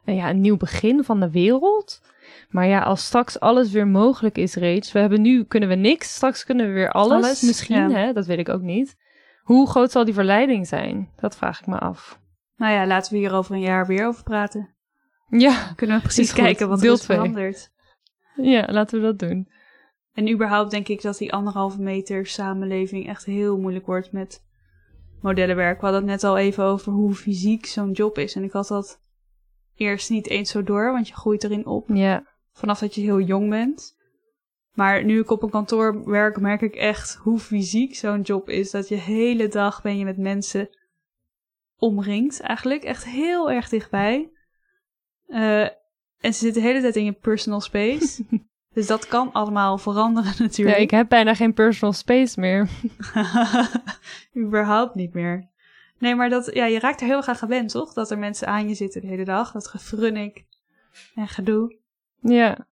[0.05, 2.01] eh, ja, een nieuw begin van de wereld.
[2.49, 4.91] Maar ja, als straks alles weer mogelijk is, reeds.
[4.91, 6.15] We hebben nu, kunnen we niks.
[6.15, 7.23] Straks kunnen we weer alles.
[7.25, 7.97] Alles, Misschien, ja.
[7.97, 8.13] hè?
[8.13, 8.95] Dat weet ik ook niet.
[9.41, 11.09] Hoe groot zal die verleiding zijn?
[11.19, 12.19] Dat vraag ik me af.
[12.57, 14.69] Nou ja, laten we hier over een jaar weer over praten.
[15.29, 17.71] Ja, Kunnen we precies kijken wat er is veranderd.
[18.35, 19.49] ja, laten we dat doen.
[20.13, 24.43] En überhaupt denk ik dat die anderhalve meter samenleving echt heel moeilijk wordt met
[25.21, 25.79] modellenwerk.
[25.79, 28.35] We hadden het net al even over hoe fysiek zo'n job is.
[28.35, 29.01] En ik had dat
[29.75, 33.19] eerst niet eens zo door, want je groeit erin op Ja, vanaf dat je heel
[33.19, 33.99] jong bent.
[34.73, 38.71] Maar nu ik op een kantoor werk, merk ik echt hoe fysiek zo'n job is.
[38.71, 40.69] Dat je hele dag ben je met mensen
[41.77, 42.83] omringd eigenlijk.
[42.83, 44.31] Echt heel erg dichtbij.
[45.27, 45.63] Eh,
[46.19, 48.23] en ze zitten de hele tijd in je personal space.
[48.73, 50.77] dus dat kan allemaal veranderen ja, natuurlijk.
[50.77, 52.69] ik heb bijna geen personal space meer.
[54.45, 55.49] Überhaupt niet meer.
[55.97, 57.93] Nee, maar dat, ja, je raakt er heel erg aan gewend, toch?
[57.93, 59.51] Dat er mensen aan je zitten de hele dag.
[59.51, 60.45] Dat gefrunnik
[61.15, 61.75] en gedoe.
[62.19, 62.67] Ja.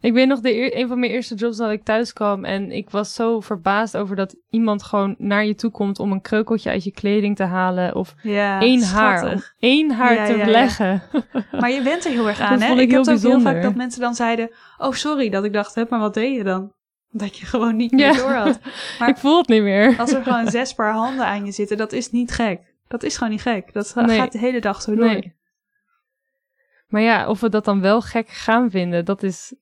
[0.00, 2.44] Ik weet nog, de een van mijn eerste jobs dat ik thuis kwam.
[2.44, 6.20] En ik was zo verbaasd over dat iemand gewoon naar je toe komt om een
[6.20, 7.94] kreukeltje uit je kleding te halen.
[7.94, 9.32] Of Ja, één haar.
[9.32, 10.50] Om één haar Ja, te ja, ja.
[10.50, 11.02] leggen.
[11.60, 12.66] Maar je bent er heel erg aan, hè?
[12.66, 14.50] vond ik heb ook heel vaak dat mensen dan zeiden...
[14.78, 16.72] Oh, sorry, dat ik dacht, hè, maar wat deed je dan?
[17.10, 18.58] Dat je gewoon niet meer door had.
[18.98, 19.98] Maar- ik voel het niet meer.
[19.98, 22.60] Als er gewoon zes paar handen aan je zitten, dat is niet gek.
[22.88, 23.72] Dat is gewoon niet gek.
[23.72, 24.18] Dat Nee.
[24.18, 25.04] gaat de hele dag zo door.
[25.06, 25.34] Nee.
[26.88, 29.54] Maar ja, of we dat dan wel gek gaan vinden, dat is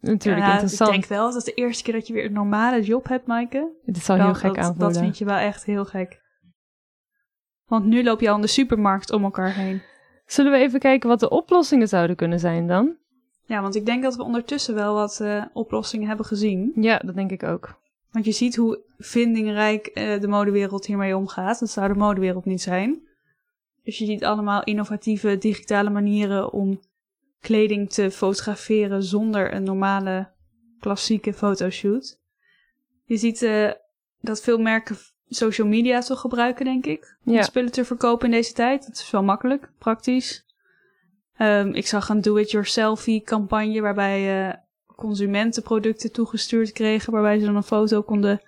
[0.00, 0.90] natuurlijk Ja, interessant.
[0.90, 3.26] Ik denk wel dat het de eerste keer dat je weer een normale job hebt,
[3.26, 3.68] Maaike.
[3.84, 4.92] Dit zal heel gek dat, aanvoelen.
[4.92, 6.20] Dat vind je wel echt heel gek.
[7.66, 9.82] Want nu loop je al in de supermarkt om elkaar heen.
[10.26, 12.96] Zullen we even kijken wat de oplossingen zouden kunnen zijn dan?
[13.46, 16.72] Ja, want ik denk dat we ondertussen wel wat eh, oplossingen hebben gezien.
[16.74, 17.80] Ja, dat denk ik ook.
[18.10, 21.60] Want je ziet hoe vindingrijk eh, de modewereld hiermee omgaat.
[21.60, 23.00] Dat zou de modewereld niet zijn.
[23.84, 26.80] Dus je ziet allemaal innovatieve digitale manieren om
[27.40, 30.28] kleding te fotograferen zonder een normale
[30.80, 32.18] klassieke fotoshoot.
[33.04, 33.70] Je ziet eh,
[34.20, 34.96] dat veel merken
[35.28, 37.16] social media toch gebruiken, denk ik.
[37.24, 37.42] Om Ja.
[37.42, 38.86] spullen te verkopen in deze tijd.
[38.86, 40.44] Dat is wel makkelijk, praktisch.
[41.36, 44.54] Ehm, ik zag een do-it-yourselfie campagne waarbij eh,
[44.96, 48.40] consumenten producten toegestuurd kregen, waarbij ze dan een foto konden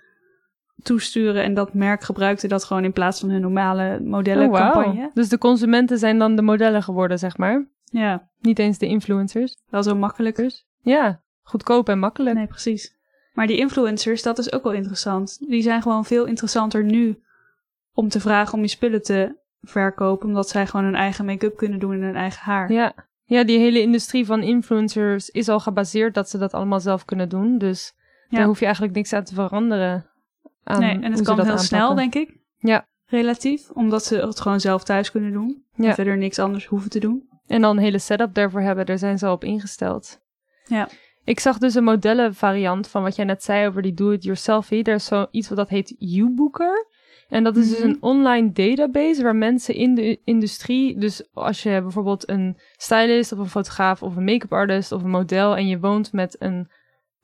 [0.82, 4.94] toesturen en dat merk gebruikte dat gewoon in plaats van hun normale Oh, modellencampagne.
[5.00, 5.10] wauw.
[5.14, 7.66] Dus de consumenten zijn dan de modellen geworden, zeg maar.
[7.92, 9.56] Ja, Niet eens de influencers.
[9.70, 10.62] wel zo makkelijk.
[10.80, 12.36] Ja, goedkoop en makkelijk.
[12.36, 12.96] Nee, precies.
[13.32, 15.38] Maar die influencers, dat is ook wel interessant.
[15.48, 17.22] Die zijn gewoon veel interessanter nu
[17.94, 21.78] om te vragen om je spullen te verkopen, omdat zij gewoon hun eigen make-up kunnen
[21.78, 22.72] doen en hun eigen haar.
[22.72, 22.94] Ja.
[23.24, 27.28] ja, die hele industrie van influencers is al gebaseerd dat ze dat allemaal zelf kunnen
[27.28, 27.58] doen.
[27.58, 27.94] Dus
[28.28, 28.38] Ja.
[28.38, 30.06] daar hoef je eigenlijk niks aan te veranderen.
[30.64, 32.36] Aan nee, en het kan heel snel, denk ik.
[32.58, 32.86] Ja.
[33.06, 35.64] Relatief, omdat ze het gewoon zelf thuis kunnen doen.
[35.74, 35.88] Ja.
[35.88, 37.28] En verder niks anders hoeven te doen.
[37.46, 40.20] En dan een hele setup daarvoor hebben, daar zijn ze al op ingesteld.
[40.64, 40.88] Ja.
[41.24, 44.82] Ik zag dus een modellenvariant van wat jij net zei over die do-it-yourselfie.
[44.84, 46.86] Er is zoiets wat dat heet YouBooker.
[47.28, 47.88] En dat is dus Mhm.
[47.88, 53.38] een online database waar mensen in de industrie, dus als je bijvoorbeeld een stylist of
[53.38, 56.68] een fotograaf of een make-up artist of een model en je woont met een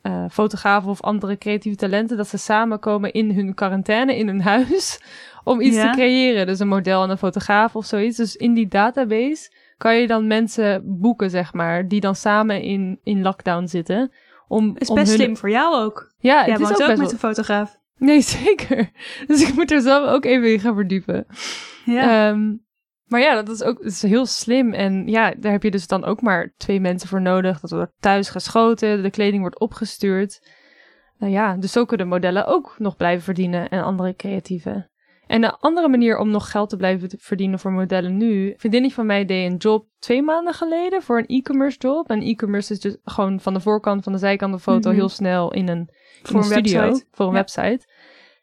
[0.03, 5.01] eh, fotograaf of andere creatieve talenten, dat ze samenkomen in hun quarantaine, in hun huis,
[5.45, 5.91] om iets Ja.
[5.91, 6.47] te creëren.
[6.47, 8.17] Dus een model en een fotograaf of zoiets.
[8.17, 13.01] Dus in die database kan je dan mensen boeken, zeg maar, die dan samen in,
[13.03, 14.13] in lockdown zitten.
[14.49, 15.19] Om, Is om best hun...
[15.19, 16.13] slim voor jou ook.
[16.19, 17.79] Ja, het is ook ook best met een fotograaf.
[17.97, 18.91] Nee, zeker.
[19.27, 21.27] Dus ik moet er zelf ook even in gaan verdiepen.
[21.85, 22.29] Ja.
[22.29, 22.55] Ehm,
[23.05, 24.73] maar ja, dat is ook dat is heel slim.
[24.73, 27.61] En ja, daar heb je dus dan ook maar twee mensen voor nodig.
[27.61, 30.41] Dat wordt thuis geschoten, de kleding wordt opgestuurd.
[31.19, 34.91] Nou ja, dus zo kunnen modellen ook nog blijven verdienen en andere creatieven.
[35.29, 38.47] En een andere manier om nog geld te blijven verdienen voor modellen nu.
[38.47, 42.11] Een vriendinnetje van mij deed een job twee maanden geleden voor een e-commerce job.
[42.11, 44.99] En e-commerce is dus gewoon van de voorkant, van de zijkant de foto Mhm.
[44.99, 45.89] heel snel in een,
[46.23, 46.81] Voor een een studio.
[46.81, 47.07] website.
[47.13, 47.39] Voor een Ja.
[47.39, 47.87] website.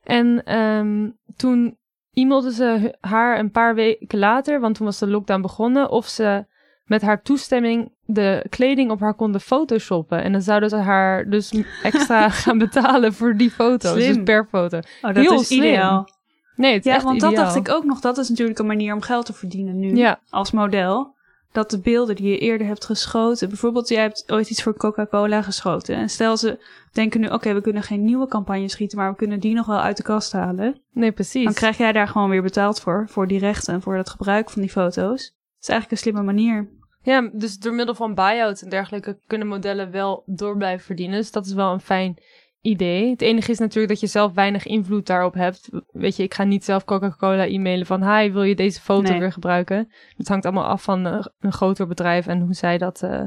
[0.04, 1.78] En ehm, toen
[2.14, 6.46] e-mailde ze haar een paar weken later, want toen was de lockdown begonnen, of ze
[6.86, 10.24] met haar toestemming de kleding op haar konden photoshoppen.
[10.24, 13.94] En dan zouden ze haar dus extra gaan betalen voor die foto's.
[13.94, 14.78] Dus per foto.
[14.78, 15.60] oh, dat heel is slim.
[15.64, 16.08] ideaal.
[16.56, 17.34] Nee, het is Ja, echt want ideaal.
[17.34, 18.00] dat dacht ik ook nog.
[18.00, 19.96] Dat is natuurlijk een manier om geld te verdienen nu.
[19.96, 21.14] Ja, Als model.
[21.52, 23.48] Dat de beelden die je eerder hebt geschoten.
[23.50, 25.96] Bijvoorbeeld, jij hebt ooit iets voor Coca-Cola geschoten.
[25.96, 28.98] En stel ze denken nu: oké, we kunnen geen nieuwe campagne schieten.
[28.98, 30.82] Maar we kunnen die nog wel uit de kast halen.
[30.92, 31.44] nee, precies.
[31.44, 33.06] Dan krijg jij daar gewoon weer betaald voor.
[33.10, 35.22] Voor die rechten en voor het gebruik van die foto's.
[35.24, 36.70] Dat is eigenlijk een slimme manier.
[37.02, 41.18] Ja, dus door middel van buy-out en dergelijke kunnen modellen wel door blijven verdienen.
[41.18, 42.18] Dus dat is wel een fijn
[42.66, 43.10] idee.
[43.10, 45.70] Het enige is natuurlijk dat je zelf weinig invloed daarop hebt.
[45.92, 48.18] Weet je, ik ga niet zelf Coca-Cola e-mailen van...
[48.18, 49.20] Hi, wil je deze foto Nee.
[49.20, 49.92] weer gebruiken?
[50.18, 53.24] Het hangt allemaal af van eh, een groter bedrijf en hoe zij dat eh,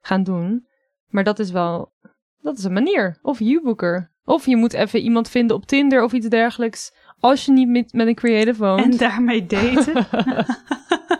[0.00, 0.66] gaan doen.
[1.06, 1.92] Maar dat is wel...
[2.40, 3.18] Dat is een manier.
[3.22, 4.12] Of U-Booker.
[4.24, 6.94] Of je moet even iemand vinden op Tinder of iets dergelijks.
[7.18, 8.84] Als je niet met, met een creative woont.
[8.84, 10.06] En daarmee daten.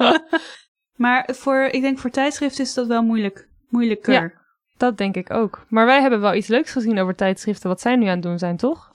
[1.04, 3.48] maar voor, ik denk voor tijdschriften is dat wel moeilijk.
[3.68, 4.12] Moeilijker.
[4.12, 4.39] Ja.
[4.80, 5.64] Dat denk ik ook.
[5.68, 7.68] Maar wij hebben wel iets leuks gezien over tijdschriften.
[7.68, 8.90] Wat zij nu aan het doen zijn, toch?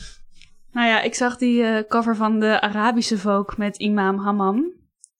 [0.71, 4.65] Nou ja, ik zag die eh, cover van de Arabische Vogue met Imam Hammam.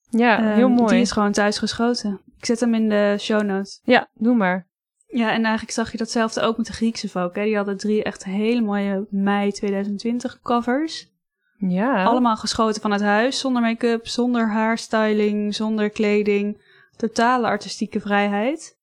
[0.09, 0.93] Ja, Ehm, heel mooi.
[0.93, 2.21] Die is gewoon thuis geschoten.
[2.37, 3.79] Ik zet hem in de show notes.
[3.83, 4.67] Ja, doe maar.
[5.07, 7.31] Ja, en eigenlijk zag je datzelfde ook met de Griekse Vogue.
[7.33, 7.43] Hè?
[7.43, 11.13] Die hadden drie echt hele mooie mei 2020 covers.
[11.57, 12.03] Ja.
[12.03, 16.61] Allemaal geschoten van het huis, zonder make-up, zonder haarstyling, zonder kleding.
[16.97, 18.77] Totale artistieke vrijheid.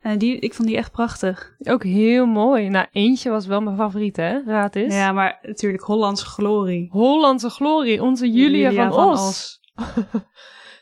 [0.00, 1.54] En die, ik vond die echt prachtig.
[1.58, 2.68] Ook heel mooi.
[2.68, 4.42] Nou, eentje was wel mijn favoriet, hè?
[4.44, 4.94] Raad eens.
[4.94, 6.88] Ja, maar natuurlijk Hollandse glorie.
[6.90, 9.60] Hollandse glorie, onze Julia, van, Os.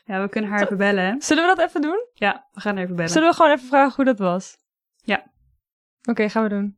[0.05, 1.03] ja, we kunnen haar even bellen.
[1.05, 1.15] hè?
[1.19, 2.05] Zullen we dat even doen?
[2.13, 3.11] Ja, we gaan even bellen.
[3.11, 4.57] Zullen we gewoon even vragen hoe dat was?
[5.03, 5.23] Ja.
[6.09, 6.77] Oké, gaan we doen.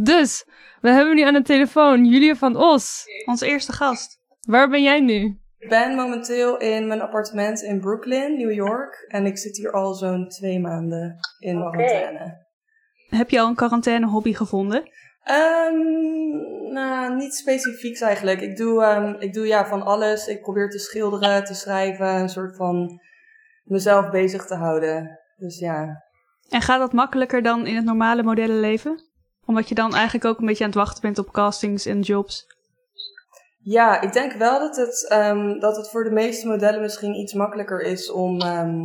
[0.00, 0.44] Dus,
[0.80, 3.04] we hebben nu aan de telefoon Julia van Os.
[3.24, 4.20] Onze eerste gast.
[4.40, 5.40] Waar ben jij nu?
[5.58, 9.04] Ik ben momenteel in mijn appartement in Brooklyn, New York.
[9.08, 12.46] En ik zit hier al zo'n twee maanden in quarantaine.
[13.08, 14.90] Heb je al een quarantaine hobby gevonden?
[15.22, 18.40] Ehm, nou, niet specifiek eigenlijk.
[18.40, 20.26] Ik doe, ehm, ik doe ja van alles.
[20.26, 23.00] Ik probeer te schilderen, te schrijven, een soort van
[23.64, 25.18] mezelf bezig te houden.
[25.36, 26.02] Dus ja.
[26.48, 29.07] En gaat dat makkelijker dan in het normale modellenleven?
[29.48, 32.46] Omdat je dan eigenlijk ook een beetje aan het wachten bent op castings en jobs.
[33.58, 37.32] Ja, ik denk wel dat het, ehm, dat het voor de meeste modellen misschien iets
[37.32, 38.78] makkelijker is om, ehm,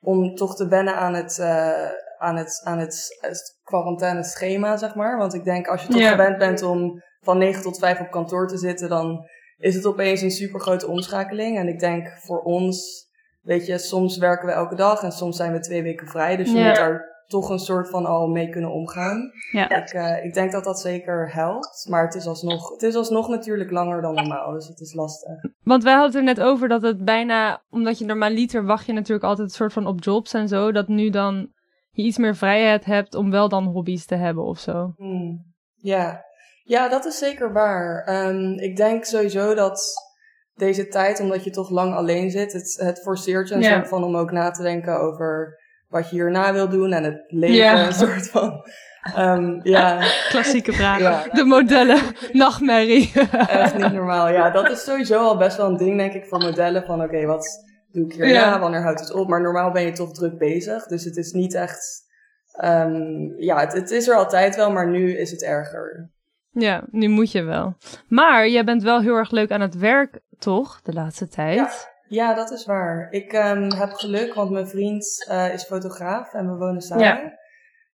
[0.00, 4.94] om toch te wennen aan het, eh, aan het, aan het, het quarantaine schema, zeg
[4.94, 5.18] maar.
[5.18, 8.48] Want ik denk als je toch gewend bent om van 9 tot 5 op kantoor
[8.48, 9.26] te zitten, dan
[9.58, 11.58] is het opeens een super grote omschakeling.
[11.58, 13.06] En ik denk voor ons,
[13.42, 16.36] weet je, soms werken we elke dag en soms zijn we twee weken vrij.
[16.36, 19.30] Dus je moet daar toch een soort van al mee kunnen omgaan.
[19.52, 19.70] Ja.
[19.70, 21.86] Ik, eh, ik denk dat dat zeker helpt.
[21.90, 24.52] Maar het is, alsnog, het is alsnog natuurlijk langer dan normaal.
[24.52, 25.34] Dus het is lastig.
[25.62, 28.92] Want wij hadden het er net over dat het bijna, omdat je normaliter wacht je
[28.92, 31.50] natuurlijk altijd een soort van op jobs en zo, dat nu dan
[31.90, 34.92] je iets meer vrijheid hebt om wel dan hobby's te hebben of zo.
[34.96, 35.54] Hmm.
[35.74, 36.24] Ja.
[36.62, 38.04] ja, dat is zeker waar.
[38.04, 39.80] Ehm, ik denk sowieso dat
[40.54, 43.74] deze tijd, omdat je toch lang alleen zit, het, het forceert je een Ja.
[43.74, 47.24] soort van om ook na te denken over wat je hierna wil doen en het
[47.28, 47.56] leven.
[47.56, 47.86] Ja.
[47.86, 48.64] Een soort van.
[49.14, 50.98] ehm, ja, Klassieke vraag.
[51.00, 52.00] ja, De modellen,
[52.32, 53.12] nachtmerrie.
[53.48, 54.28] echt niet normaal.
[54.28, 56.84] Ja, dat is sowieso al best wel een ding, denk ik, voor modellen.
[56.84, 57.46] Van oké, wat
[57.92, 58.32] doe ik hierna?
[58.32, 58.60] Ja.
[58.60, 59.28] Wanneer houdt het op?
[59.28, 60.86] Maar normaal ben je toch druk bezig.
[60.86, 62.04] Dus het is niet echt.
[62.52, 66.10] ehm, ja, het, het is er altijd wel, maar nu is het erger.
[66.50, 67.76] Ja, nu moet je wel.
[68.08, 70.80] Maar jij bent wel heel erg leuk aan het werk, toch?
[70.82, 71.56] De laatste tijd.
[71.56, 71.70] Ja,
[72.34, 73.10] dat is waar.
[73.10, 77.04] Ik ehm, heb geluk, want mijn vriend eh, is fotograaf en we wonen samen.
[77.04, 77.34] Ja.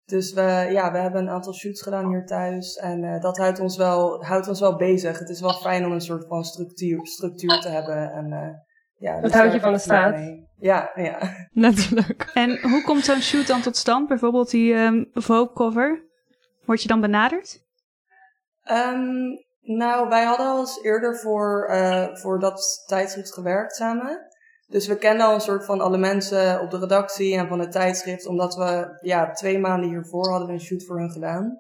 [0.05, 2.77] Dus we, ja, we hebben een aantal shoots gedaan hier thuis.
[2.77, 5.19] En eh, dat houdt ons, wel, houdt ons wel bezig.
[5.19, 8.13] Het is wel fijn om een soort van structuur, structuur te hebben.
[8.13, 8.49] En, eh,
[8.97, 10.49] ja, Dat dus houdt je van de mee.
[10.57, 11.19] Ja, ja.
[11.53, 12.31] Natuurlijk.
[12.35, 14.09] En hoe komt zo'n shoot dan tot stand?
[14.09, 16.09] Bijvoorbeeld die ehm Vogue cover.
[16.65, 17.63] Word je dan benaderd?
[18.63, 19.37] Ehm,
[19.77, 24.27] nou, wij hadden al eens eerder voor, eh, voor dat tijdschrift gewerkt samen.
[24.67, 27.73] Dus we kenden al een soort van alle mensen op de redactie en van het
[27.73, 31.59] tijdschrift, omdat we ja, twee maanden hiervoor hadden we een shoot voor hun gedaan.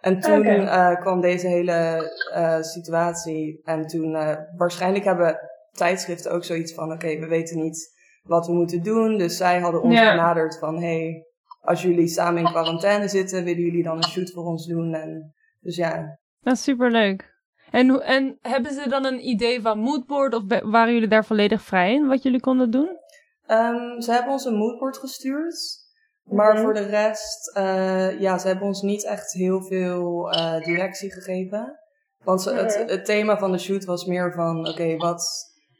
[0.00, 0.50] En toen Oké.
[0.50, 3.60] eh, kwam deze hele eh, situatie.
[3.64, 5.38] En toen eh, waarschijnlijk hebben
[5.72, 9.18] tijdschriften ook zoiets van: oké, we weten niet wat we moeten doen.
[9.18, 11.24] Dus zij hadden ons benaderd van: hey,
[11.60, 14.94] als jullie samen in quarantaine zitten, willen jullie dan een shoot voor ons doen?
[14.94, 17.29] En dus ja, Dat is superleuk.
[17.70, 22.06] En, hebben ze dan een idee van moodboard of waren jullie daar volledig vrij in
[22.06, 22.98] wat jullie konden doen?
[23.46, 25.78] Ehm, ze hebben ons een moodboard gestuurd.
[26.24, 26.62] Maar Mhm.
[26.62, 31.78] voor de rest, eh, ja, ze hebben ons niet echt heel veel eh, directie gegeven.
[32.24, 32.88] Want ze, het, Mhm.
[32.88, 35.22] het thema van de shoot was meer van, oké, wat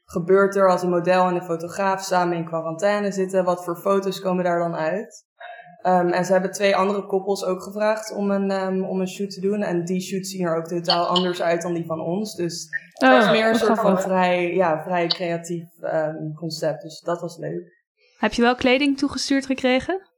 [0.04, 3.44] gebeurt er als een model en een fotograaf samen in quarantaine zitten?
[3.44, 5.28] Wat voor foto's komen daar dan uit?
[5.82, 9.30] Ehm, en ze hebben twee andere koppels ook gevraagd om een, ehm, om een shoot
[9.30, 9.62] te doen.
[9.62, 12.34] En die shoots zien er ook totaal anders uit dan die van ons.
[12.34, 16.82] Dus het was Oh, meer een soort van vrij, ja, vrij creatief ehm, concept.
[16.82, 17.78] Dus dat was leuk.
[18.18, 20.08] Heb je wel kleding toegestuurd gekregen?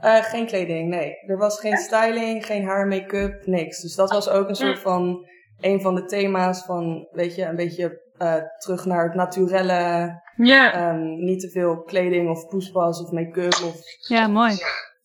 [0.00, 1.14] Eh, geen kleding, nee.
[1.26, 3.80] Er was geen styling, geen haar, make-up, niks.
[3.80, 5.26] Dus dat was ook een soort van
[5.60, 10.12] een van de thema's van, weet je, een beetje eh, terug naar het naturelle.
[10.46, 10.72] Ja.
[10.72, 13.52] Ehm, niet te veel kleding of poespas of make-up.
[13.52, 13.80] Of...
[14.08, 14.54] Ja, mooi.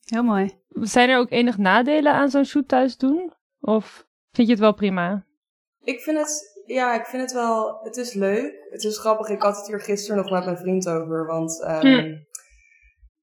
[0.03, 0.61] Heel mooi.
[0.69, 3.33] Zijn er ook enig nadelen aan zo'n shoot thuis doen?
[3.59, 5.25] Of vind je het wel prima?
[5.83, 8.53] Ik vind het, ja, ik vind het wel, het is leuk.
[8.69, 11.25] Het is grappig, ik had het hier gisteren nog met mijn vriend over.
[11.25, 12.15] Want ehm, Hm.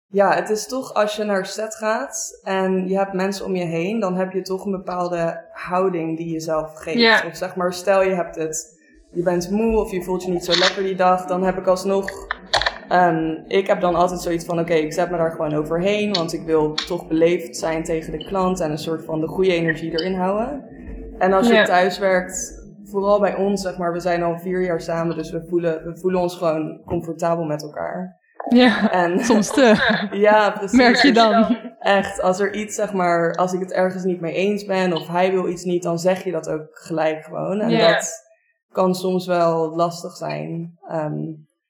[0.07, 3.65] ja, het is toch als je naar set gaat en je hebt mensen om je
[3.65, 6.99] heen, dan heb je toch een bepaalde houding die je zelf geeft.
[6.99, 7.23] Ja.
[7.27, 8.79] Of zeg maar, stel je hebt het,
[9.13, 11.67] je bent moe of je voelt je niet zo lekker die dag, dan heb ik
[11.67, 12.11] alsnog,
[12.89, 16.33] ehm, ik heb dan altijd zoiets van, oké, ik zet me daar gewoon overheen, want
[16.33, 19.91] ik wil toch beleefd zijn tegen de klant en een soort van de goede energie
[19.93, 20.65] erin houden.
[21.19, 21.65] En als je Ja.
[21.65, 25.45] thuis werkt, vooral bij ons, zeg maar, we zijn al vier jaar samen, dus we
[25.49, 28.19] voelen, we voelen ons gewoon comfortabel met elkaar.
[28.49, 29.75] Ja, En soms te.
[30.11, 30.77] ja, precies.
[30.79, 31.57] Merk je dan?
[31.79, 35.09] Echt, als er iets, zeg maar, als ik het ergens niet mee eens ben of
[35.09, 37.61] hij wil iets niet, dan zeg je dat ook gelijk gewoon.
[37.61, 37.93] En Ja.
[37.93, 38.29] dat
[38.73, 40.79] kan soms wel lastig zijn.
[40.89, 41.23] Ehm,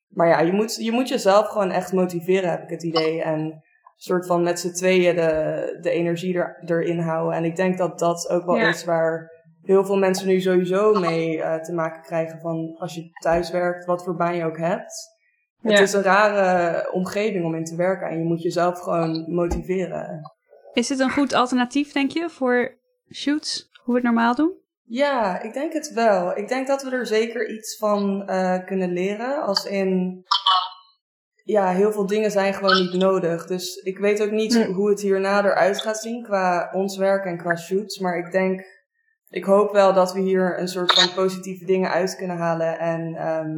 [0.09, 3.23] maar ja, je moet, je moet jezelf gewoon echt motiveren, heb ik het idee.
[3.23, 3.63] En
[3.97, 7.37] soort van met z'n tweeën de, de energie er, erin houden.
[7.37, 8.69] En ik denk dat dat ook wel Ja.
[8.69, 9.31] is waar
[9.63, 13.85] heel veel mensen nu sowieso mee eh, te maken krijgen van als je thuis werkt,
[13.85, 15.19] wat voor baan je ook hebt.
[15.61, 15.79] Het Ja.
[15.81, 20.21] is een rare omgeving om in te werken en je moet jezelf gewoon motiveren.
[20.73, 22.79] Is dit een goed alternatief, denk je, voor
[23.13, 23.69] shoots?
[23.85, 24.53] Hoe we het normaal doen?
[24.93, 26.37] Ja, ik denk het wel.
[26.37, 29.43] Ik denk dat we er zeker iets van eh, kunnen leren.
[29.43, 30.23] Als in,
[31.45, 33.47] ja, heel veel dingen zijn gewoon niet nodig.
[33.47, 34.73] Dus ik weet ook niet Hm.
[34.73, 37.99] hoe het hierna eruit gaat zien qua ons werk en qua shoots.
[37.99, 38.65] Maar ik denk,
[39.29, 43.15] ik hoop wel dat we hier een soort van positieve dingen uit kunnen halen en,
[43.15, 43.57] ehm,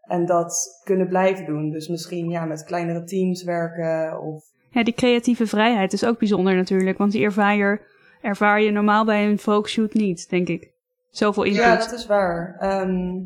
[0.00, 1.70] en dat kunnen blijven doen.
[1.70, 6.54] Dus misschien ja, met kleinere teams werken of Ja, die creatieve vrijheid is ook bijzonder
[6.54, 7.80] natuurlijk, want die ervaar je,
[8.24, 10.72] ervaar je normaal bij een folkshoot niet, denk ik.
[11.10, 11.62] Zoveel input.
[11.62, 12.56] Ja, dat is waar.
[12.58, 13.20] Ehm,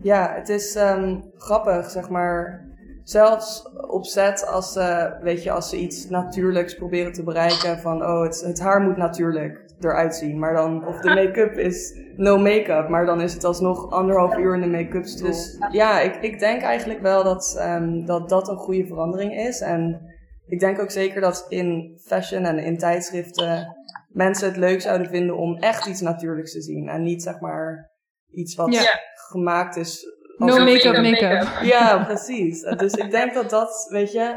[0.00, 2.62] ja, het is ehm, grappig, zeg maar.
[3.02, 8.02] Zelfs op set, als ze, weet je, als ze iets natuurlijks proberen te bereiken, van
[8.02, 10.38] oh, het, het haar moet natuurlijk eruit zien.
[10.38, 14.54] Maar dan, of de make-up is no make-up, maar dan is het alsnog anderhalf uur
[14.54, 15.26] in de make-up stoel.
[15.26, 19.60] Dus ja, ik, ik denk eigenlijk wel dat, ehm, dat dat een goede verandering is.
[19.60, 20.00] En
[20.46, 23.76] ik denk ook zeker dat in fashion en in tijdschriften
[24.14, 26.88] mensen het leuk zouden vinden om echt iets natuurlijks te zien.
[26.88, 27.90] En niet zeg maar
[28.32, 29.00] iets wat Ja.
[29.14, 30.04] gemaakt is.
[30.36, 31.62] No als- make-up, make-up, make-up.
[31.62, 32.60] Ja, precies.
[32.62, 34.34] Dus ik denk dat dat, weet je,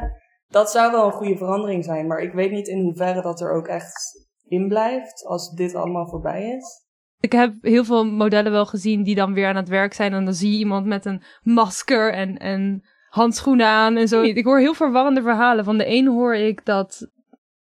[0.47, 2.07] dat zou wel een goede verandering zijn.
[2.07, 6.07] Maar ik weet niet in hoeverre dat er ook echt in blijft als dit allemaal
[6.07, 6.85] voorbij is.
[7.19, 10.13] Ik heb heel veel modellen wel gezien die dan weer aan het werk zijn.
[10.13, 14.21] En dan zie je iemand met een masker en, en handschoenen aan en zo.
[14.31, 15.63] Ik hoor heel verwarrende verhalen.
[15.65, 17.07] Van de een hoor ik dat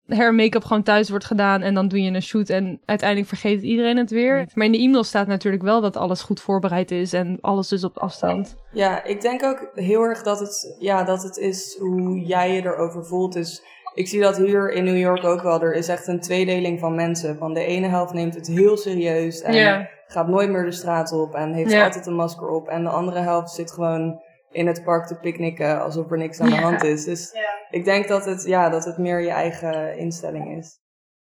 [0.08, 1.62] hair en make-up gewoon thuis wordt gedaan.
[1.62, 4.48] En dan doe je een shoot en uiteindelijk vergeet iedereen het weer.
[4.54, 7.12] Maar in de e-mail staat natuurlijk wel dat alles goed voorbereid is.
[7.12, 8.56] En alles dus op afstand.
[8.72, 12.64] Ja, ik denk ook heel erg dat het, ja, dat het is hoe jij je
[12.64, 13.32] erover voelt.
[13.32, 13.62] Dus
[13.94, 15.62] ik zie dat hier in New York ook wel.
[15.62, 17.38] Er is echt een tweedeling van mensen.
[17.38, 21.34] Van de ene helft neemt het heel serieus en gaat nooit meer de straat op
[21.34, 22.68] en heeft altijd een masker op.
[22.68, 24.20] En de andere helft zit gewoon
[24.50, 26.60] in het park te picknicken alsof er niks aan de Ja.
[26.60, 27.04] hand is.
[27.04, 27.32] Dus
[27.70, 30.78] ik denk dat het, ja, dat het meer je eigen instelling is.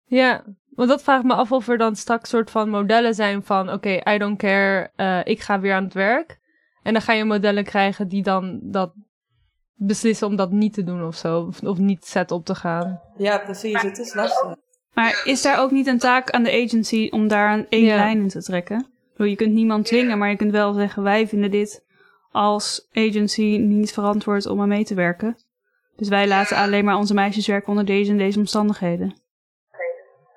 [0.05, 3.71] Ja, want dat vraagt me af of er dan straks soort van modellen zijn van...
[3.71, 6.39] Oké, I don't care, eh, ik ga weer aan het werk.
[6.83, 8.93] En dan ga je modellen krijgen die dan dat
[9.73, 11.39] beslissen om dat niet te doen of zo.
[11.39, 13.01] Of, of niet set op te gaan.
[13.17, 13.81] Ja, precies.
[13.81, 14.55] Het is lastig.
[14.93, 17.95] Maar is daar ook niet een taak aan de agency om daar een één Ja.
[17.95, 18.87] lijn in te trekken?
[19.11, 21.83] Bedoel, je kunt niemand dwingen, maar je kunt wel zeggen, wij vinden dit
[22.33, 25.37] als agency niet verantwoord om aan mee te werken.
[25.95, 29.21] Dus wij laten alleen maar onze meisjes werken onder deze en deze omstandigheden.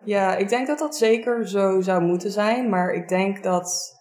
[0.05, 2.69] Ja, ik denk dat dat zeker zo zou moeten zijn.
[2.69, 3.99] Maar ik denk dat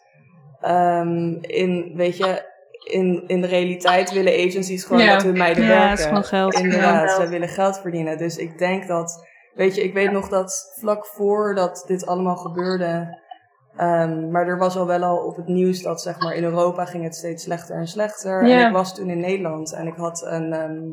[0.66, 2.54] um, in, weet je,
[2.91, 5.14] in, in de realiteit willen agencies gewoon Ja.
[5.14, 5.89] dat hun meiden Ja, werken.
[5.89, 6.54] het is gewoon geld.
[6.54, 7.22] Inderdaad, Ja.
[7.24, 8.18] ze willen geld verdienen.
[8.18, 13.20] Dus ik denk dat, weet je, ik weet nog dat vlak voordat dit allemaal gebeurde,
[13.78, 16.86] ehm, maar er was al wel al op het nieuws dat zeg maar in Europa
[16.86, 18.41] ging het steeds slechter en slechter.
[18.41, 20.84] En ik was toen in Nederland en ik had een, ehm,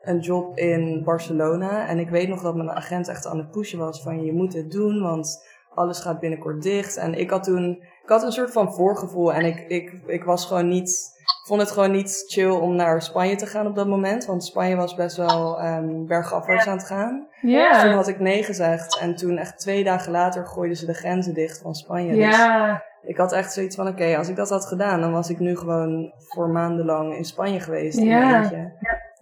[0.00, 1.88] een job in Barcelona.
[1.88, 4.52] En ik weet nog dat mijn agent echt aan het pushen was van je moet
[4.52, 6.96] het doen, want alles gaat binnenkort dicht.
[6.96, 7.70] En ik had toen,
[8.02, 11.70] ik had een soort van voorgevoel en ik, ik, ik was gewoon niet, vond het
[11.70, 14.24] gewoon niet chill om naar Spanje te gaan op dat moment.
[14.24, 17.26] Want Spanje was best wel ehm bergafwaarts aan het gaan.
[17.30, 17.50] Dus toen
[17.90, 17.94] Ja.
[17.94, 18.98] had ik nee gezegd.
[18.98, 22.14] En toen echt twee dagen later gooiden ze de grenzen dicht van Spanje.
[22.14, 22.82] Dus Ja.
[23.02, 25.56] ik had echt zoiets van, oké, als ik dat had gedaan, dan was ik nu
[25.56, 27.98] gewoon voor maandenlang in Spanje geweest.
[27.98, 28.42] in Ja.
[28.42, 28.72] eentje.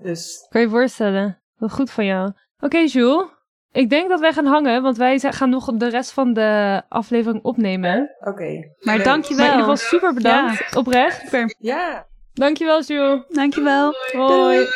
[0.02, 1.38] Dus Kan je je voorstellen?
[1.56, 2.32] Wat goed van jou.
[2.60, 3.26] Oké, Jules.
[3.72, 7.42] Ik denk dat wij gaan hangen, want wij gaan nog de rest van de aflevering
[7.44, 8.16] opnemen.
[8.20, 8.68] oké.
[8.80, 9.04] Maar Leuk.
[9.04, 9.46] dankjewel.
[9.46, 10.76] Maar in ieder geval super bedankt.
[10.76, 11.20] Oprecht.
[11.20, 11.54] Super.
[11.58, 12.06] Ja.
[12.32, 13.22] Dankjewel, Jules.
[13.28, 13.94] Dankjewel.
[14.12, 14.66] Hoi.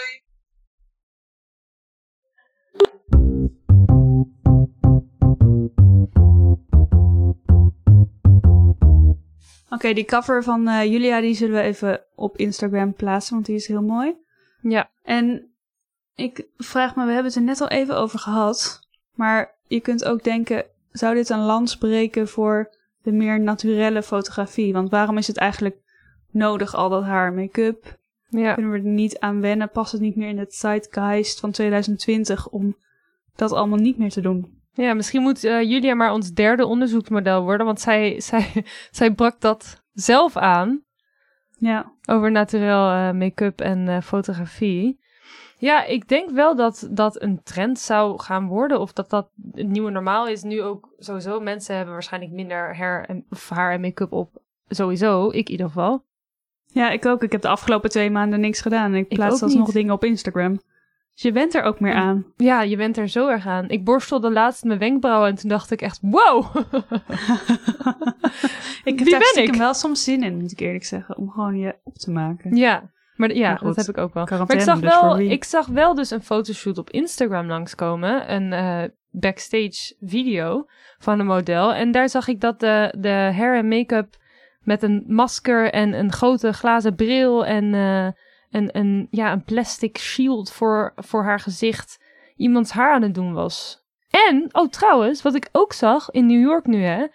[9.70, 13.54] Oké, die cover van eh, Julia die zullen we even op Instagram plaatsen, want die
[13.54, 14.16] is heel mooi.
[14.60, 14.90] Ja.
[15.02, 15.51] En
[16.14, 20.04] ik vraag me, we hebben het er net al even over gehad, maar je kunt
[20.04, 24.72] ook denken, zou dit een lans breken voor de meer naturelle fotografie?
[24.72, 25.76] Want waarom is het eigenlijk
[26.30, 27.98] nodig, al dat haar make-up?
[28.28, 28.54] Ja.
[28.54, 29.70] Kunnen we er niet aan wennen?
[29.70, 32.76] Past het niet meer in het zeitgeist van 2020 om
[33.36, 34.60] dat allemaal niet meer te doen?
[34.74, 39.40] Ja, misschien moet eh, Julia maar ons derde onderzoeksmodel worden, want zij, zij, zij brak
[39.40, 40.82] dat zelf aan
[41.58, 45.00] Ja, over naturel eh, make-up en eh, fotografie.
[45.62, 49.68] Ja, ik denk wel dat dat een trend zou gaan worden, of dat dat het
[49.68, 50.42] nieuwe normaal is.
[50.42, 54.40] Nu ook sowieso, mensen hebben waarschijnlijk minder hair en, of haar en make-up op.
[54.68, 56.04] Sowieso, ik in ieder geval.
[56.66, 57.22] ja ik ook.
[57.22, 58.94] Ik heb de afgelopen twee maanden niks gedaan.
[58.94, 59.74] Ik plaats alsnog niet.
[59.74, 60.60] dingen op Instagram.
[61.12, 62.00] Dus je bent er ook meer Ja.
[62.00, 62.26] aan.
[62.36, 63.68] Ja, je bent er zo erg aan.
[63.68, 66.44] Ik borstelde laatst mijn wenkbrauwen en toen dacht ik echt, wow!
[68.84, 69.54] ik heb Wie ben ik?
[69.54, 72.56] wel soms zin in, moet ik eerlijk zeggen, om gewoon je op te maken.
[72.56, 72.90] Ja,
[73.28, 74.26] maar ja, Maar goed, dat heb ik ook wel.
[74.26, 78.34] Maar ik zag, dus wel, ik zag wel dus een fotoshoot op Instagram langskomen.
[78.34, 80.66] Een eh, backstage video
[80.98, 81.74] van een model.
[81.74, 84.16] En daar zag ik dat de, de hair en make-up
[84.60, 88.06] met een masker en een grote glazen bril en eh,
[88.50, 92.00] een, een, ja, een plastic shield voor, voor haar gezicht
[92.36, 93.80] iemands haar aan het doen was.
[94.10, 97.06] En, oh trouwens, wat ik ook zag in New York nu hè,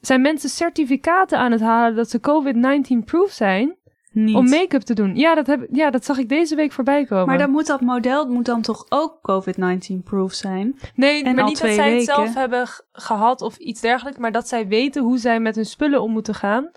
[0.00, 3.76] zijn mensen certificaten aan het halen dat ze COVID-19-proof zijn
[4.14, 4.34] Niet.
[4.34, 5.16] om make-up te doen.
[5.16, 7.26] Ja dat, heb, ja, dat zag ik deze week voorbij komen.
[7.26, 10.78] maar dan moet dat model moet dan toch ook COVID-19-proof zijn?
[10.94, 14.48] nee, en maar niet dat zij het zelf hebben gehad of iets dergelijks, maar dat
[14.48, 16.70] zij weten hoe zij met hun spullen om moeten gaan.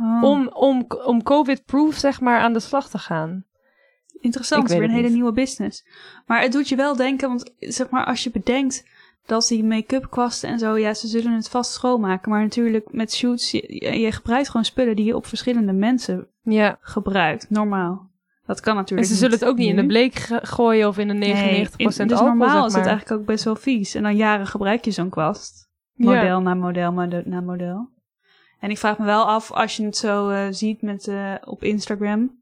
[0.00, 3.44] Oh, Om, om, om COVID-proof, zeg maar, aan de slag te gaan.
[4.20, 5.12] interessant, weer een hele niet.
[5.12, 5.84] nieuwe business.
[6.26, 8.84] Maar het doet je wel denken, want zeg maar als je bedenkt
[9.26, 12.30] dat die make-up kwasten en zo, ja, ze zullen het vast schoonmaken.
[12.30, 16.78] Maar natuurlijk met shoots, je je gebruikt gewoon spullen die je op verschillende mensen Ja.
[16.80, 18.06] gebruikt, normaal.
[18.46, 21.08] Dat kan En natuurlijk ze zullen het ook niet in de bleek gooien of in
[21.08, 23.94] een 99% Nee, in- dus alcohol, normaal zeg is het eigenlijk ook best wel vies.
[23.94, 25.68] En dan jaren gebruik je zo'n kwast.
[25.92, 26.04] Ja.
[26.14, 27.88] Model na model mode- na model.
[28.60, 31.62] En ik vraag me wel af, als je het zo eh, ziet met, eh, op
[31.62, 32.36] Instagram...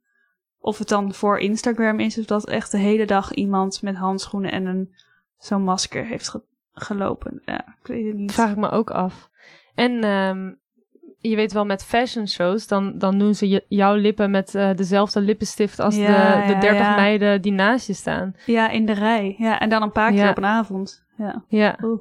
[0.59, 2.19] of het dan voor Instagram is...
[2.19, 4.95] of dat echt de hele dag iemand met handschoenen en een
[5.39, 6.43] zo'n masker heeft ge-
[6.73, 7.43] gelopen.
[7.45, 8.33] Ja, ik weet het niet.
[8.33, 9.31] Vraag ik me ook af.
[9.75, 10.53] En ehm,
[11.29, 15.20] je weet wel, met fashion shows, dan, dan doen ze jouw lippen met eh, dezelfde
[15.20, 16.95] lippenstift als Ja, de, de ja, 30 ja.
[16.95, 18.35] meiden die naast je staan.
[18.47, 19.35] Ja, in de rij.
[19.39, 21.05] Ja, en dan een paar keer op een avond.
[21.16, 21.45] Ja.
[21.49, 21.79] Ja.
[21.83, 22.01] Oeh.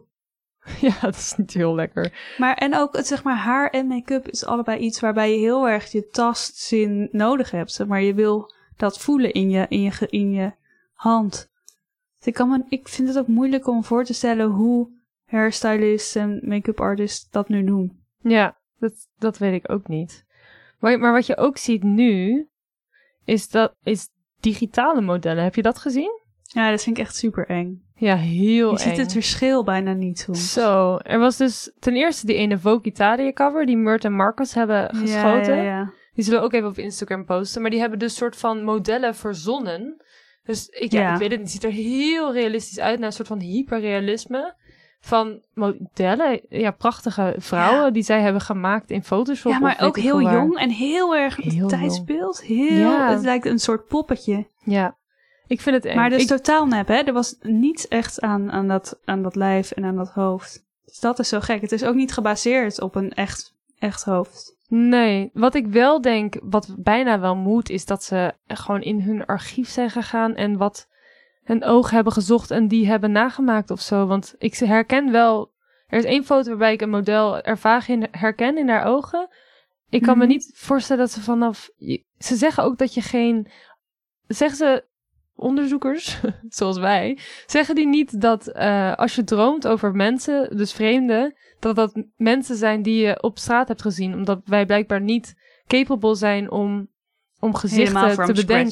[0.82, 2.34] Ja, dat is niet heel lekker.
[2.38, 5.70] Maar en ook het zeg maar haar en make-up is allebei iets waarbij je heel
[5.70, 7.72] erg je tastzin nodig hebt.
[7.72, 10.52] Zeg maar je wil dat voelen in je, in je, in je
[10.94, 11.52] hand.
[12.18, 14.90] Dus ik, kan me, ik vind het ook moeilijk om voor te stellen hoe
[15.26, 18.04] hairstylists en make-up artists dat nu doen.
[18.22, 20.26] Ja, dat, dat weet ik ook niet.
[20.80, 22.48] Maar, maar wat je ook ziet nu,
[23.24, 24.10] is, dat, is
[24.40, 25.44] digitale modellen.
[25.44, 26.22] Heb je dat gezien?
[26.42, 27.84] Ja, dat vind ik echt super eng.
[27.96, 28.90] Ja, heel Je eng.
[28.90, 30.54] ziet het verschil bijna niet soms.
[30.54, 34.54] Zo, er was dus ten eerste die ene Vogue Italia cover die Murt en Marcus
[34.54, 35.56] hebben geschoten.
[35.56, 35.94] Ja, ja, ja.
[36.14, 37.62] Die zullen we ook even op Instagram posten.
[37.62, 40.04] Maar die hebben dus soort van modellen verzonnen.
[40.44, 41.54] Dus ik, ja, ik weet het niet.
[41.54, 43.00] Het ziet er heel realistisch uit.
[43.00, 44.56] Naar een soort van hyperrealisme.
[45.06, 47.90] Van modellen, ja, prachtige vrouwen Ja.
[47.92, 49.52] die zij hebben gemaakt in Photoshop.
[49.52, 50.34] Ja, maar ook heel waar.
[50.34, 52.42] jong en heel erg Heel tijdsbeeld.
[52.42, 53.10] Heel, Ja.
[53.12, 54.48] Het lijkt een soort poppetje.
[54.64, 54.96] Ja,
[55.48, 55.96] ik vind het eng.
[55.96, 56.96] Maar dat is Ik- totaal nep, hè?
[56.96, 60.64] Er was niets echt aan, aan, dat, aan dat lijf en aan dat hoofd.
[60.86, 61.62] Dus dat is zo gek.
[61.62, 64.56] Het is ook niet gebaseerd op een echt, echt hoofd.
[64.68, 69.26] Nee, wat ik wel denk, wat bijna wel moet, is dat ze gewoon in hun
[69.26, 70.88] archief zijn gegaan en wat
[71.46, 74.06] hun oog hebben gezocht en die hebben nagemaakt of zo.
[74.06, 75.52] Want ik herken wel,
[75.88, 79.28] er is één foto waarbij ik een model er vaag in herken in haar ogen.
[79.90, 80.34] Ik kan me Mhm.
[80.34, 81.70] niet voorstellen dat ze vanaf,
[82.18, 83.48] ze zeggen ook dat je geen,
[84.28, 84.84] zeggen ze
[85.36, 86.20] onderzoekers,
[86.58, 91.76] zoals wij, zeggen die niet dat eh, als je droomt over mensen, dus vreemden, dat
[91.76, 94.14] dat mensen zijn die je op straat hebt gezien.
[94.14, 95.36] Omdat wij blijkbaar niet
[95.68, 96.88] capable zijn om,
[97.40, 97.94] om gezichten
[98.26, 98.34] te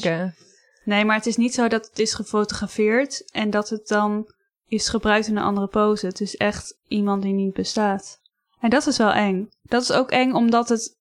[0.84, 4.26] Nee, maar het is niet zo dat het is gefotografeerd en dat het dan
[4.68, 6.06] is gebruikt in een andere pose.
[6.06, 8.20] Het is echt iemand die niet bestaat.
[8.60, 9.48] En dat is wel eng.
[9.62, 10.96] Dat is ook eng omdat het,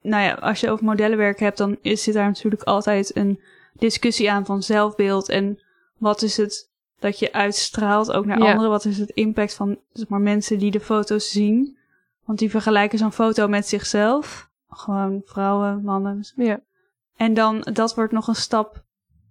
[0.00, 3.40] nou ja, als je over modellenwerk hebt, dan is, zit daar natuurlijk altijd een
[3.72, 5.62] discussie aan van zelfbeeld en
[5.98, 8.50] wat is het dat je uitstraalt ook naar Ja.
[8.50, 8.70] anderen.
[8.70, 11.76] Wat is het impact van zeg maar, mensen die de foto's zien?
[12.24, 14.50] Want die vergelijken zo'n foto met zichzelf.
[14.68, 16.60] Gewoon vrouwen, mannen, Ja.
[17.16, 18.82] en dan, dat wordt nog een stap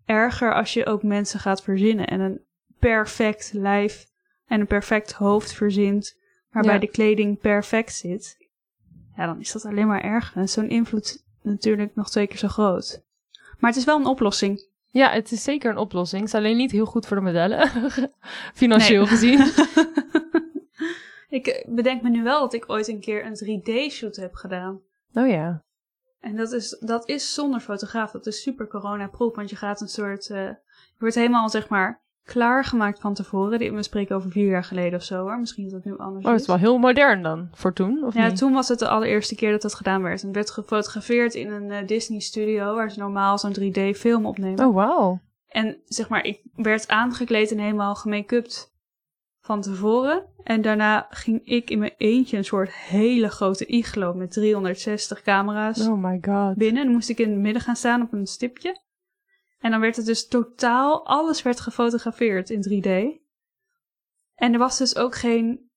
[0.05, 2.07] erger als je ook mensen gaat verzinnen.
[2.07, 2.41] En een
[2.79, 4.05] perfect lijf
[4.47, 6.17] en een perfect hoofd verzint,
[6.51, 6.79] waarbij Ja.
[6.79, 8.37] de kleding perfect zit.
[9.15, 10.37] Ja, dan is dat alleen maar erger.
[10.41, 13.01] En zo'n invloed natuurlijk nog twee keer zo groot.
[13.59, 14.69] Maar het is wel een oplossing.
[14.87, 16.21] ja, het is zeker een oplossing.
[16.21, 17.69] Het is alleen niet heel goed voor de modellen,
[18.53, 19.39] financieel gezien.
[21.29, 24.79] ik bedenk me nu wel dat ik ooit een keer een 3D-shoot heb gedaan.
[25.13, 25.63] Oh ja.
[26.21, 28.11] En dat is, dat is zonder fotograaf.
[28.11, 29.35] Dat is super corona-proof.
[29.35, 30.29] Want je gaat een soort.
[30.29, 33.59] eh, je wordt helemaal zeg maar klaargemaakt van tevoren.
[33.59, 35.39] Die- We spreken over vier jaar geleden of zo hoor.
[35.39, 36.25] Misschien is dat nu anders.
[36.25, 38.37] Oh, het is wel heel modern dan, voor toen, of Ja, niet?
[38.37, 40.19] toen was het de allereerste keer dat dat gedaan werd.
[40.21, 42.75] En het werd gefotografeerd in een eh, Disney-studio.
[42.75, 44.65] Waar ze normaal zo'n 3D-film opnemen.
[44.65, 45.19] Oh, wauw.
[45.47, 48.73] En zeg maar, ik werd aangekleed en helemaal gemake-upt
[49.51, 50.25] van tevoren.
[50.43, 55.87] En daarna ging ik in mijn eentje een soort hele grote iglo met 360 camera's
[55.87, 56.55] Oh my god.
[56.57, 56.83] binnen.
[56.83, 58.81] Dan moest ik in het midden gaan staan op een stipje.
[59.59, 63.19] En dan werd het dus totaal, alles werd gefotografeerd in 3D.
[64.35, 65.69] En er was dus ook geen,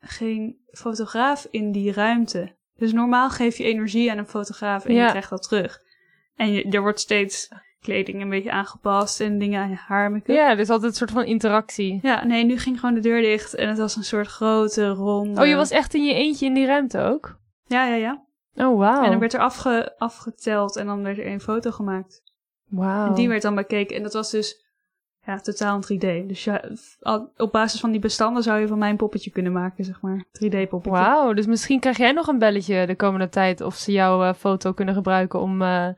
[0.00, 2.56] geen fotograaf in die ruimte.
[2.74, 5.04] Dus normaal geef je energie aan een fotograaf en Ja.
[5.04, 5.80] je krijgt dat terug.
[6.34, 7.48] En je, er wordt steeds
[7.80, 10.36] kleding een beetje aangepast en dingen aan je haar, make-up.
[10.36, 11.98] Ja, is altijd een soort van interactie.
[12.02, 15.40] Ja, nee, nu ging gewoon de deur dicht en het was een soort grote ronde.
[15.40, 17.38] Oh, je was echt in je eentje in die ruimte ook?
[17.66, 18.26] Ja, ja, ja.
[18.54, 19.02] Oh, wauw.
[19.02, 22.22] En dan werd er afge, afgeteld en dan werd er één foto gemaakt.
[22.68, 23.06] Wauw.
[23.06, 23.96] En die werd dan bekeken.
[23.96, 24.66] En dat was dus
[25.28, 26.26] ja, totaal in 3D.
[26.26, 26.62] Dus ja,
[27.36, 30.24] op basis van die bestanden zou je van mijn poppetje kunnen maken, zeg maar.
[30.26, 30.90] 3D-poppetje.
[30.90, 34.34] Wauw, dus misschien krijg jij nog een belletje de komende tijd of ze jouw eh,
[34.34, 35.88] foto kunnen gebruiken om eh,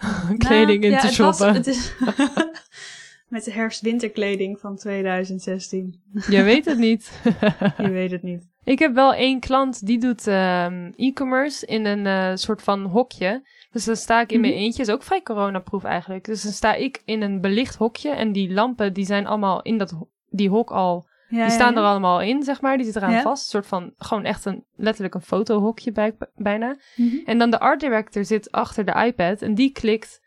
[0.38, 1.54] kleding in Nou, ja, te het was- shoppen.
[1.54, 1.92] het is
[3.28, 6.00] Met de herfst-winterkleding van 2016.
[6.28, 7.20] Je weet het niet.
[7.78, 8.48] Je weet het niet.
[8.64, 13.42] Ik heb wel één klant die doet ehm, e-commerce in een eh, soort van hokje.
[13.72, 14.62] Dus dan sta ik in mijn Mhm.
[14.62, 14.82] eentje.
[14.82, 16.24] Is ook vrij coronaproof eigenlijk.
[16.24, 18.10] Dus dan sta ik in een belicht hokje.
[18.10, 19.94] En die lampen die zijn allemaal in dat
[20.28, 21.08] die hok al.
[21.30, 22.76] Ja, die staan er allemaal in, zeg maar.
[22.76, 23.42] Die zitten eraan vast.
[23.42, 26.76] Een soort van gewoon echt een letterlijk een fotohokje bij, bijna.
[26.96, 27.16] Mhm.
[27.24, 29.42] En dan de art director zit achter de iPad.
[29.42, 30.20] En die klikt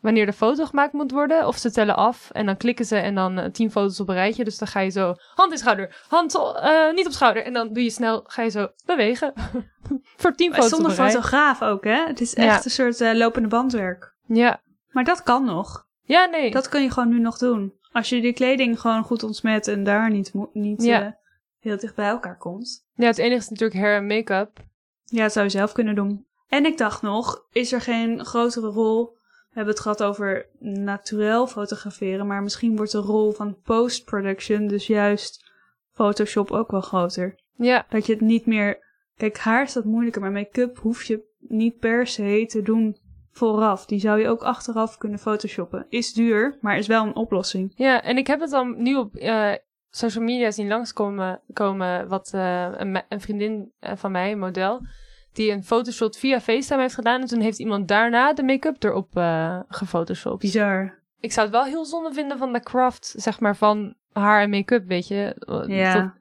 [0.00, 1.46] wanneer de foto gemaakt moet worden.
[1.46, 2.30] Of ze tellen af.
[2.30, 4.44] En dan klikken ze en dan eh, tien foto's op een rijtje.
[4.44, 6.04] Dus dan ga je zo hand in schouder.
[6.08, 7.44] Hand eh, niet op schouder.
[7.44, 9.32] En dan doe je snel, ga je zo bewegen.
[10.16, 12.06] Voor tien foto's Zonder fotograaf ook, hè?
[12.06, 12.44] Het is Ja.
[12.44, 14.14] echt een soort eh, lopende bandwerk.
[14.26, 14.60] Ja.
[14.90, 15.84] Maar dat kan nog.
[16.02, 16.50] Ja, nee.
[16.50, 17.72] Dat kun je gewoon nu nog doen.
[17.96, 21.02] Als je die kleding gewoon goed ontsmet en daar niet, niet Ja.
[21.06, 21.12] eh,
[21.58, 22.86] heel dicht bij elkaar komt.
[22.94, 24.64] Ja, het enige is natuurlijk hair en make-up.
[25.04, 26.26] Ja, dat zou je zelf kunnen doen.
[26.48, 29.04] En ik dacht nog, is er geen grotere rol?
[29.48, 34.86] We hebben het gehad over naturel fotograferen, maar misschien wordt de rol van post-production, dus
[34.86, 35.50] juist
[35.92, 37.38] Photoshop, ook wel groter.
[37.54, 37.86] Ja.
[37.88, 38.78] Dat je het niet meer.
[39.16, 42.96] Kijk, haar is dat moeilijker, maar make-up hoef je niet per se te doen
[43.36, 43.86] vooraf.
[43.86, 45.86] Die zou je ook achteraf kunnen photoshoppen.
[45.88, 47.72] Is duur, maar is wel een oplossing.
[47.74, 49.52] Ja, en ik heb het dan nu op eh,
[49.90, 52.68] social media zien langskomen komen wat eh,
[53.08, 54.86] een, vriendin eh, van mij, een model,
[55.32, 57.20] die een fotoshoot via FaceTime heeft gedaan.
[57.20, 60.40] En toen heeft iemand daarna de make-up erop eh gefotoshopt.
[60.40, 61.04] Bizar.
[61.20, 64.50] Ik zou het wel heel zonde vinden van de craft, zeg maar, van haar en
[64.50, 65.36] make-up, weet je.
[65.66, 66.14] Ja.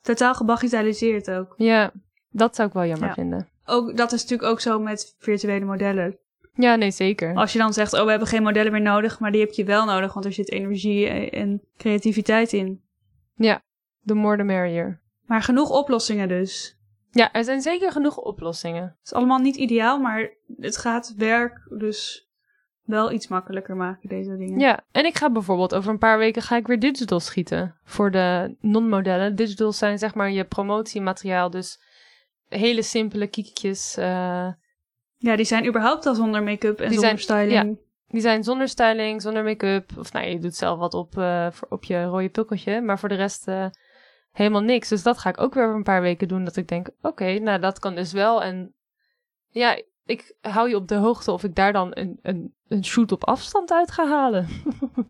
[0.00, 1.54] Totaal gebagitaliseerd ook.
[1.56, 1.92] ja,
[2.30, 3.14] dat zou ik wel jammer Ja.
[3.14, 3.48] vinden.
[3.64, 3.96] Ook.
[3.96, 6.16] Dat is natuurlijk ook zo met virtuele modellen.
[6.54, 7.34] Ja, nee, zeker.
[7.34, 9.64] Als je dan zegt, oh, we hebben geen modellen meer nodig, maar die heb je
[9.64, 12.82] wel nodig, want er zit energie en creativiteit in.
[13.34, 13.62] Ja.
[14.04, 15.00] The more the merrier.
[15.26, 16.78] Maar genoeg oplossingen dus.
[17.10, 18.82] Ja, er zijn zeker genoeg oplossingen.
[18.82, 22.30] Het is allemaal niet ideaal, maar het gaat werk dus
[22.82, 24.58] wel iets makkelijker maken, deze dingen.
[24.58, 28.10] Ja, en ik ga bijvoorbeeld over een paar weken ga ik weer digital schieten voor
[28.10, 29.36] de non-modellen.
[29.36, 31.80] Digitals zijn zeg maar je promotiemateriaal, dus
[32.58, 33.96] hele simpele kiekjes.
[33.96, 34.48] eh,
[35.16, 37.78] Ja, die zijn überhaupt al zonder make-up en zonder zijn- styling.
[38.08, 39.90] die zijn zonder styling, zonder make-up.
[39.98, 43.08] Of nou, je doet zelf wat op, eh, voor, op je rode pukkeltje, maar voor
[43.08, 43.66] de rest eh,
[44.32, 44.88] helemaal niks.
[44.88, 47.60] Dus dat ga ik ook weer een paar weken doen, dat ik denk, oké, nou
[47.60, 48.42] dat kan dus wel.
[48.42, 48.74] En
[49.48, 53.12] ja, ik hou je op de hoogte of ik daar dan een, een, een shoot
[53.12, 54.48] op afstand uit ga halen.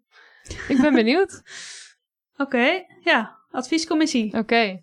[0.68, 1.42] ik ben benieuwd.
[2.36, 3.40] Oké, ja.
[3.50, 4.36] Adviescommissie.
[4.38, 4.82] Oké.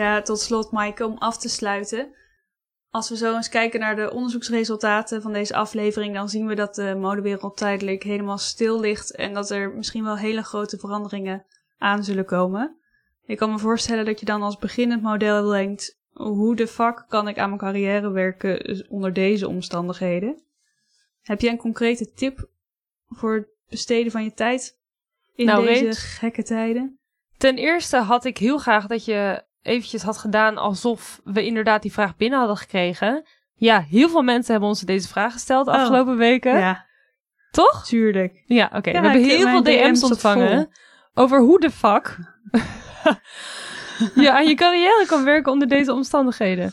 [0.00, 2.14] Ja, tot slot, Maaike, om af te sluiten.
[2.90, 6.74] Als we zo eens kijken naar de onderzoeksresultaten van deze aflevering, dan zien we dat
[6.74, 11.44] de modewereld tijdelijk helemaal stil ligt en dat er misschien wel hele grote veranderingen
[11.78, 12.76] aan zullen komen.
[13.24, 17.28] Ik kan me voorstellen dat je dan als beginnend model denkt, hoe de fuck kan
[17.28, 20.42] ik aan mijn carrière werken onder deze omstandigheden?
[21.22, 22.48] Heb jij een concrete tip
[23.08, 24.78] voor het besteden van je tijd
[25.34, 26.98] in Nou, deze weet- gekke tijden?
[27.36, 31.92] Ten eerste had ik heel graag dat je eventjes had gedaan alsof we inderdaad die
[31.92, 33.24] vraag binnen hadden gekregen.
[33.54, 35.76] Ja, heel veel mensen hebben ons deze vraag gesteld de Oh.
[35.78, 36.58] afgelopen weken.
[36.58, 36.86] Ja,
[37.50, 37.84] Toch?
[37.86, 38.42] tuurlijk.
[38.46, 38.90] Ja, oké.
[38.90, 40.68] Ja, we hebben heel veel DM DM's ontvangen
[41.14, 42.16] over hoe de fuck
[44.14, 46.72] je aan je carrière kan werken onder deze omstandigheden.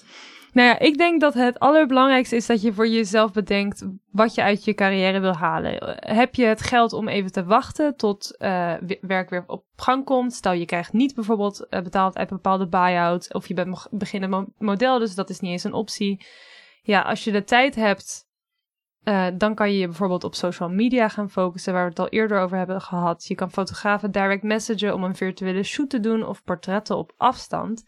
[0.58, 4.41] Nou ja, ik denk dat het allerbelangrijkste is dat je voor jezelf bedenkt wat je
[4.41, 5.97] uit je carrière wil halen.
[5.99, 10.34] Heb je het geld om even te wachten tot eh, werk weer op gang komt?
[10.34, 14.47] Stel je krijgt niet bijvoorbeeld eh, betaald uit bepaalde buy-out of je bent beginnend mo-
[14.58, 16.26] model, dus dat is niet eens een optie.
[16.82, 18.26] Ja, als je de tijd hebt,
[19.03, 22.10] eh, dan kan je je bijvoorbeeld op social media gaan focussen, waar we het al
[22.10, 23.26] eerder over hebben gehad.
[23.26, 27.86] Je kan fotografen direct messagen om een virtuele shoot te doen of portretten op afstand.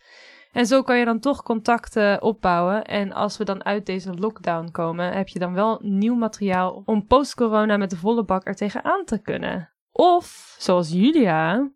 [0.52, 2.84] En zo kan je dan toch contacten opbouwen.
[2.86, 7.06] En als we dan uit deze lockdown komen, heb je dan wel nieuw materiaal om
[7.08, 9.70] post-corona met de volle bak er tegenaan te kunnen.
[9.91, 11.70] Of, zoals Julia,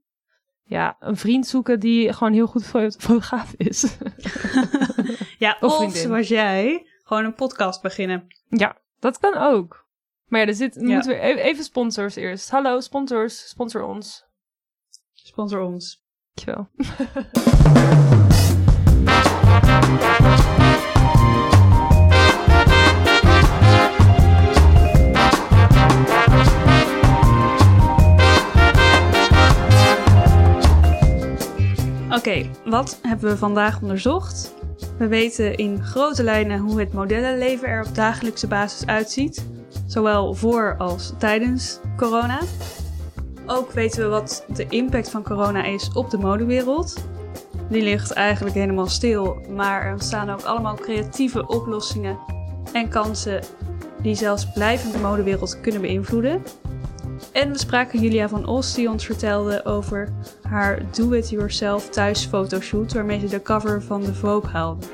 [0.64, 3.82] ja, een vriend zoeken die gewoon heel goed fo- fotograaf is.
[5.38, 8.28] Ja, Of zoals jij, gewoon een podcast beginnen.
[8.50, 9.88] ja, dat kan ook.
[10.28, 10.82] Maar ja, er zit, Ja.
[10.82, 12.50] moeten we e- even sponsors eerst.
[12.50, 14.26] Hallo, sponsors, sponsor ons.
[15.14, 16.04] Sponsor ons.
[16.34, 16.70] Dankjewel.
[32.74, 34.54] wat hebben we vandaag onderzocht?
[34.98, 39.46] We weten in grote lijnen hoe het modellenleven er op dagelijkse basis uitziet,
[39.88, 42.40] zowel voor als tijdens corona.
[43.46, 47.08] Ook weten we wat de impact van corona is op de modewereld.
[47.70, 52.18] Die ligt eigenlijk helemaal stil, maar er ontstaan ook allemaal creatieve oplossingen
[52.72, 53.44] en kansen
[54.02, 56.42] die zelfs blijvend de modewereld kunnen beïnvloeden.
[57.32, 60.10] En we spraken Julia van Os die ons vertelde over
[60.42, 64.86] haar do-it-yourself thuis fotoshoot waarmee ze de cover van de Vogue haalde.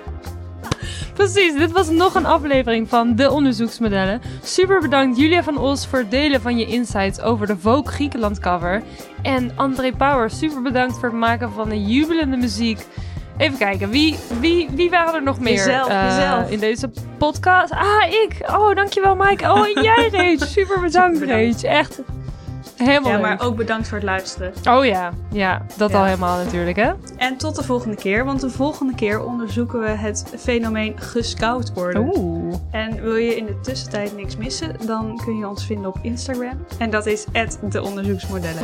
[1.13, 4.21] Precies, dit was nog een aflevering van De Onderzoeksmodellen.
[4.43, 8.39] Super bedankt Julia van Os voor het delen van je insights over de Vogue Griekenland
[8.39, 8.84] cover.
[9.21, 12.86] En André Power, super bedankt voor het maken van de jubelende muziek.
[13.38, 16.49] Even kijken, wie, wie, wie waren er nog meer Jezelf, eh, jezelf.
[16.51, 17.71] in deze podcast?
[17.71, 18.49] Ah, ik!
[18.49, 19.51] Oh, dankjewel Mike.
[19.51, 20.47] Oh, en jij Rach.
[20.49, 21.47] Super bedankt Super.
[21.47, 21.63] Rach.
[21.63, 22.01] Echt
[22.80, 23.25] helemaal Ja, leuk.
[23.25, 24.53] maar ook bedankt voor het luisteren.
[24.69, 25.97] Oh ja, ja, dat Ja.
[25.97, 26.91] al helemaal natuurlijk hè.
[27.17, 32.11] En tot de volgende keer, want de volgende keer onderzoeken we het fenomeen gescout worden.
[32.17, 32.55] Oeh.
[32.71, 36.65] En wil je in de tussentijd niks missen, dan kun je ons vinden op Instagram.
[36.77, 37.25] En dat is
[37.69, 38.63] de onderzoeksmodellen.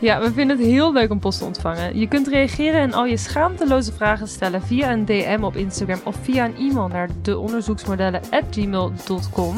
[0.00, 1.98] Ja, we vinden het heel leuk om post te ontvangen.
[1.98, 6.16] Je kunt reageren en al je schaamteloze vragen stellen via een DM op Instagram of
[6.22, 9.54] via een e-mail naar deonderzoeksmodellen@gmail.com.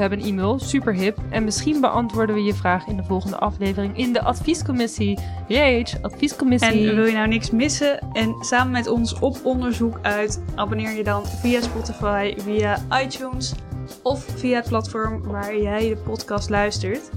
[0.00, 3.36] We hebben een e-mail, super hip, en misschien beantwoorden we je vraag in de volgende
[3.36, 5.18] aflevering in de adviescommissie.
[5.48, 6.88] Rage, adviescommissie.
[6.88, 11.04] En wil je nou niks missen en samen met ons op onderzoek uit, abonneer je
[11.04, 13.54] dan via Spotify, via iTunes
[14.02, 17.10] of via het platform waar jij de podcast luistert.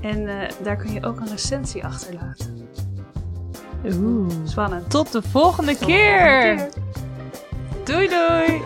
[0.00, 2.68] En eh, daar kun je ook een recensie achterlaten.
[3.84, 4.32] Oeh.
[4.44, 4.90] Spannend.
[4.90, 6.68] Tot de volgende keer.
[7.84, 8.62] Doei doei.